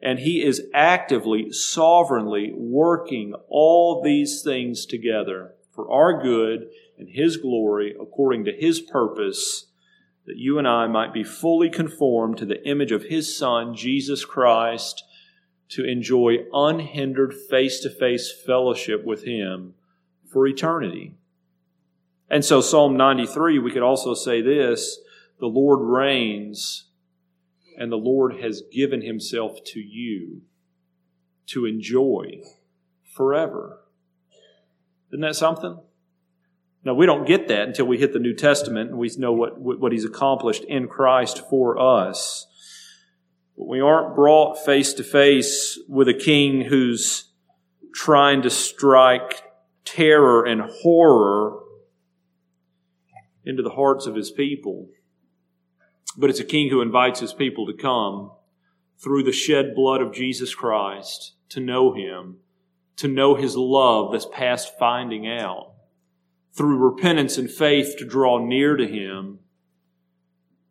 And 0.00 0.20
He 0.20 0.44
is 0.44 0.62
actively, 0.72 1.50
sovereignly 1.50 2.52
working 2.54 3.34
all 3.48 4.00
these 4.04 4.40
things 4.40 4.86
together 4.86 5.54
for 5.74 5.90
our 5.90 6.22
good 6.22 6.68
and 6.96 7.08
His 7.08 7.38
glory 7.38 7.96
according 8.00 8.44
to 8.44 8.52
His 8.52 8.78
purpose, 8.78 9.66
that 10.26 10.36
you 10.36 10.60
and 10.60 10.68
I 10.68 10.86
might 10.86 11.12
be 11.12 11.24
fully 11.24 11.70
conformed 11.70 12.38
to 12.38 12.46
the 12.46 12.64
image 12.64 12.92
of 12.92 13.06
His 13.06 13.36
Son, 13.36 13.74
Jesus 13.74 14.24
Christ, 14.24 15.02
to 15.70 15.84
enjoy 15.84 16.38
unhindered 16.52 17.34
face 17.34 17.80
to 17.80 17.90
face 17.90 18.32
fellowship 18.32 19.04
with 19.04 19.24
Him 19.24 19.74
for 20.30 20.46
eternity. 20.46 21.14
And 22.30 22.44
so, 22.44 22.60
Psalm 22.60 22.96
93, 22.96 23.58
we 23.58 23.70
could 23.70 23.82
also 23.82 24.14
say 24.14 24.40
this 24.42 24.98
the 25.40 25.46
Lord 25.46 25.80
reigns 25.80 26.84
and 27.78 27.92
the 27.92 27.96
Lord 27.96 28.40
has 28.40 28.62
given 28.72 29.02
himself 29.02 29.62
to 29.66 29.80
you 29.80 30.42
to 31.46 31.64
enjoy 31.64 32.42
forever. 33.14 33.80
Isn't 35.10 35.20
that 35.20 35.36
something? 35.36 35.78
Now, 36.84 36.94
we 36.94 37.06
don't 37.06 37.26
get 37.26 37.48
that 37.48 37.68
until 37.68 37.86
we 37.86 37.98
hit 37.98 38.12
the 38.12 38.18
New 38.18 38.34
Testament 38.34 38.90
and 38.90 38.98
we 38.98 39.10
know 39.16 39.32
what, 39.32 39.58
what 39.60 39.92
he's 39.92 40.04
accomplished 40.04 40.64
in 40.64 40.88
Christ 40.88 41.42
for 41.48 41.78
us. 41.78 42.46
But 43.58 43.66
we 43.66 43.80
aren't 43.80 44.14
brought 44.14 44.64
face 44.64 44.92
to 44.94 45.02
face 45.02 45.80
with 45.88 46.08
a 46.08 46.14
king 46.14 46.62
who's 46.62 47.24
trying 47.92 48.42
to 48.42 48.50
strike 48.50 49.42
terror 49.84 50.44
and 50.44 50.62
horror 50.62 51.58
into 53.44 53.64
the 53.64 53.70
hearts 53.70 54.06
of 54.06 54.14
his 54.14 54.30
people. 54.30 54.88
But 56.16 56.30
it's 56.30 56.38
a 56.38 56.44
king 56.44 56.70
who 56.70 56.80
invites 56.80 57.18
his 57.18 57.32
people 57.32 57.66
to 57.66 57.72
come 57.72 58.30
through 59.02 59.24
the 59.24 59.32
shed 59.32 59.74
blood 59.74 60.00
of 60.00 60.12
Jesus 60.12 60.54
Christ 60.54 61.34
to 61.48 61.60
know 61.60 61.92
him, 61.92 62.36
to 62.96 63.08
know 63.08 63.34
his 63.34 63.56
love 63.56 64.12
that's 64.12 64.26
past 64.26 64.78
finding 64.78 65.26
out, 65.26 65.72
through 66.52 66.76
repentance 66.76 67.38
and 67.38 67.50
faith 67.50 67.96
to 67.98 68.04
draw 68.04 68.38
near 68.38 68.76
to 68.76 68.86
him 68.86 69.40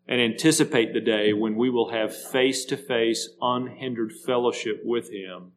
and 0.07 0.21
anticipate 0.21 0.93
the 0.93 1.01
day 1.01 1.33
when 1.33 1.55
we 1.55 1.69
will 1.69 1.91
have 1.91 2.15
face 2.15 2.63
to 2.65 2.77
face, 2.77 3.29
unhindered 3.41 4.13
fellowship 4.13 4.81
with 4.83 5.11
him 5.11 5.51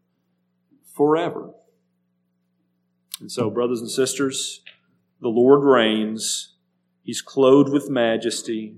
forever. 0.95 1.53
And 3.21 3.31
so, 3.31 3.51
brothers 3.51 3.81
and 3.81 3.91
sisters, 3.91 4.63
the 5.21 5.29
Lord 5.29 5.63
reigns. 5.63 6.55
He's 7.03 7.23
clothed 7.23 7.73
with 7.73 7.91
majesty 7.91 8.77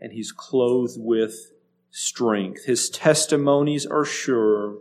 and 0.00 0.12
he's 0.12 0.32
clothed 0.32 0.96
with 0.96 1.52
strength. 1.90 2.64
His 2.64 2.88
testimonies 2.88 3.86
are 3.86 4.04
sure. 4.04 4.78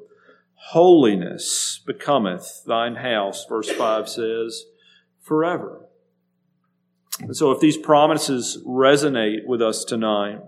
Holiness 0.53 1.82
becometh 1.86 2.63
thine 2.65 2.95
house, 2.95 3.45
verse 3.45 3.70
5 3.70 4.09
says, 4.09 4.65
forever. 5.22 5.86
And 7.20 7.36
so 7.36 7.51
if 7.51 7.59
these 7.59 7.78
promises 7.78 8.59
resonate 8.65 9.45
with 9.45 9.61
us 9.61 9.84
tonight, 9.84 10.39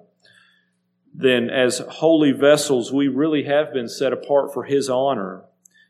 then 1.14 1.50
as 1.50 1.80
holy 1.80 2.32
vessels, 2.32 2.94
we 2.94 3.08
really 3.08 3.44
have 3.44 3.74
been 3.74 3.90
set 3.90 4.14
apart 4.14 4.54
for 4.54 4.66
His 4.66 4.90
honor 4.90 5.44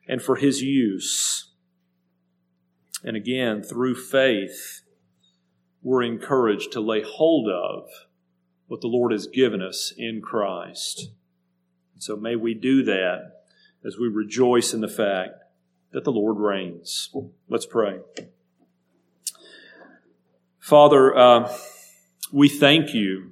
and 0.07 0.21
for 0.21 0.37
His 0.37 0.61
use. 0.61 1.51
And 3.03 3.15
again, 3.15 3.61
through 3.61 3.95
faith, 3.95 4.81
we're 5.81 6.03
encouraged 6.03 6.71
to 6.73 6.81
lay 6.81 7.01
hold 7.01 7.49
of 7.49 7.89
what 8.67 8.81
the 8.81 8.87
Lord 8.87 9.11
has 9.11 9.27
given 9.27 9.61
us 9.61 9.93
in 9.97 10.21
Christ. 10.21 11.09
So 11.97 12.15
may 12.15 12.35
we 12.35 12.53
do 12.53 12.83
that 12.83 13.43
as 13.85 13.97
we 13.97 14.07
rejoice 14.07 14.73
in 14.73 14.81
the 14.81 14.87
fact 14.87 15.33
that 15.91 16.03
the 16.03 16.11
Lord 16.11 16.37
reigns. 16.37 17.13
Let's 17.49 17.65
pray. 17.65 17.99
Father, 20.59 21.15
uh, 21.17 21.57
we 22.31 22.49
thank 22.49 22.93
you 22.93 23.31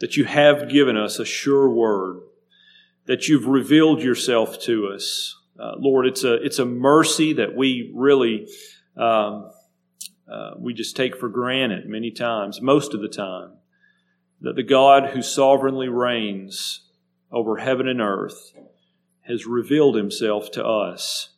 that 0.00 0.16
you 0.16 0.24
have 0.24 0.68
given 0.68 0.96
us 0.96 1.18
a 1.18 1.24
sure 1.24 1.68
word, 1.68 2.20
that 3.06 3.28
you've 3.28 3.46
revealed 3.46 4.02
yourself 4.02 4.60
to 4.60 4.88
us. 4.88 5.36
Uh, 5.58 5.72
Lord, 5.78 6.06
it's 6.06 6.24
a, 6.24 6.34
it's 6.34 6.58
a 6.58 6.64
mercy 6.64 7.32
that 7.34 7.54
we 7.54 7.92
really 7.94 8.48
um, 8.96 9.50
uh, 10.30 10.52
we 10.58 10.72
just 10.72 10.96
take 10.96 11.16
for 11.16 11.28
granted 11.28 11.86
many 11.86 12.10
times, 12.10 12.60
most 12.60 12.94
of 12.94 13.00
the 13.00 13.08
time, 13.08 13.52
that 14.40 14.56
the 14.56 14.62
God 14.62 15.10
who 15.10 15.22
sovereignly 15.22 15.88
reigns 15.88 16.88
over 17.30 17.58
heaven 17.58 17.88
and 17.88 18.00
earth 18.00 18.54
has 19.22 19.46
revealed 19.46 19.96
himself 19.96 20.50
to 20.52 20.64
us, 20.64 21.30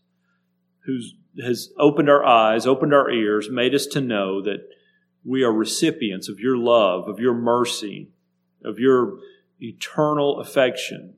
who 0.84 1.00
has 1.42 1.72
opened 1.78 2.08
our 2.08 2.24
eyes, 2.24 2.66
opened 2.66 2.94
our 2.94 3.10
ears, 3.10 3.48
made 3.50 3.74
us 3.74 3.86
to 3.86 4.00
know 4.00 4.40
that 4.42 4.68
we 5.26 5.42
are 5.42 5.52
recipients 5.52 6.28
of 6.28 6.38
your 6.38 6.56
love, 6.56 7.08
of 7.08 7.18
your 7.18 7.34
mercy, 7.34 8.10
of 8.64 8.78
your 8.78 9.18
eternal 9.60 10.40
affection. 10.40 11.14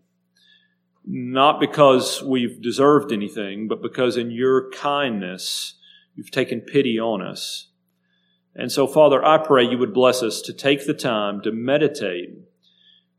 Not 1.05 1.61
because 1.61 2.23
we've 2.23 2.61
deserved 2.61 3.13
anything, 3.13 3.69
but 3.69 3.83
because 3.83 4.17
in 4.17 4.31
your 4.31 4.71
kindness, 4.71 5.75
you've 6.15 6.31
taken 6.31 6.61
pity 6.61 6.99
on 6.99 7.21
us. 7.21 7.69
And 8.55 8.73
so, 8.73 8.87
Father, 8.87 9.25
I 9.25 9.39
pray 9.39 9.65
you 9.65 9.79
would 9.79 9.95
bless 9.95 10.23
us 10.23 10.41
to 10.43 10.53
take 10.53 10.87
the 10.87 10.95
time 10.95 11.43
to 11.43 11.53
meditate 11.53 12.31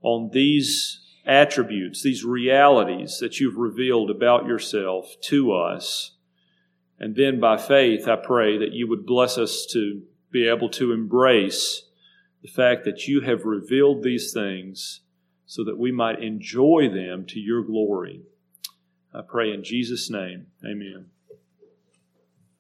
on 0.02 0.32
these 0.34 1.02
attributes, 1.26 2.02
these 2.02 2.26
realities 2.26 3.20
that 3.20 3.40
you've 3.40 3.58
revealed 3.58 4.10
about 4.10 4.48
yourself 4.48 5.16
to 5.26 5.54
us. 5.54 6.16
And 7.00 7.16
then 7.16 7.40
by 7.40 7.58
faith, 7.58 8.08
I 8.08 8.16
pray 8.16 8.58
that 8.58 8.74
you 8.74 8.88
would 8.90 9.06
bless 9.06 9.38
us 9.38 9.68
to 9.72 10.02
be 10.32 10.48
able 10.48 10.70
to 10.70 10.92
embrace 10.92 11.84
the 12.42 12.48
fact 12.48 12.86
that 12.86 13.08
you 13.08 13.22
have 13.22 13.46
revealed 13.46 14.04
these 14.04 14.32
things 14.32 15.02
so 15.46 15.64
that 15.64 15.78
we 15.78 15.92
might 15.92 16.22
enjoy 16.22 16.90
them 16.94 17.26
to 17.26 17.40
your 17.40 17.64
glory. 17.64 18.22
I 19.14 19.22
pray 19.28 19.52
in 19.52 19.64
Jesus' 19.64 20.10
name. 20.10 20.48
Amen. 20.64 21.08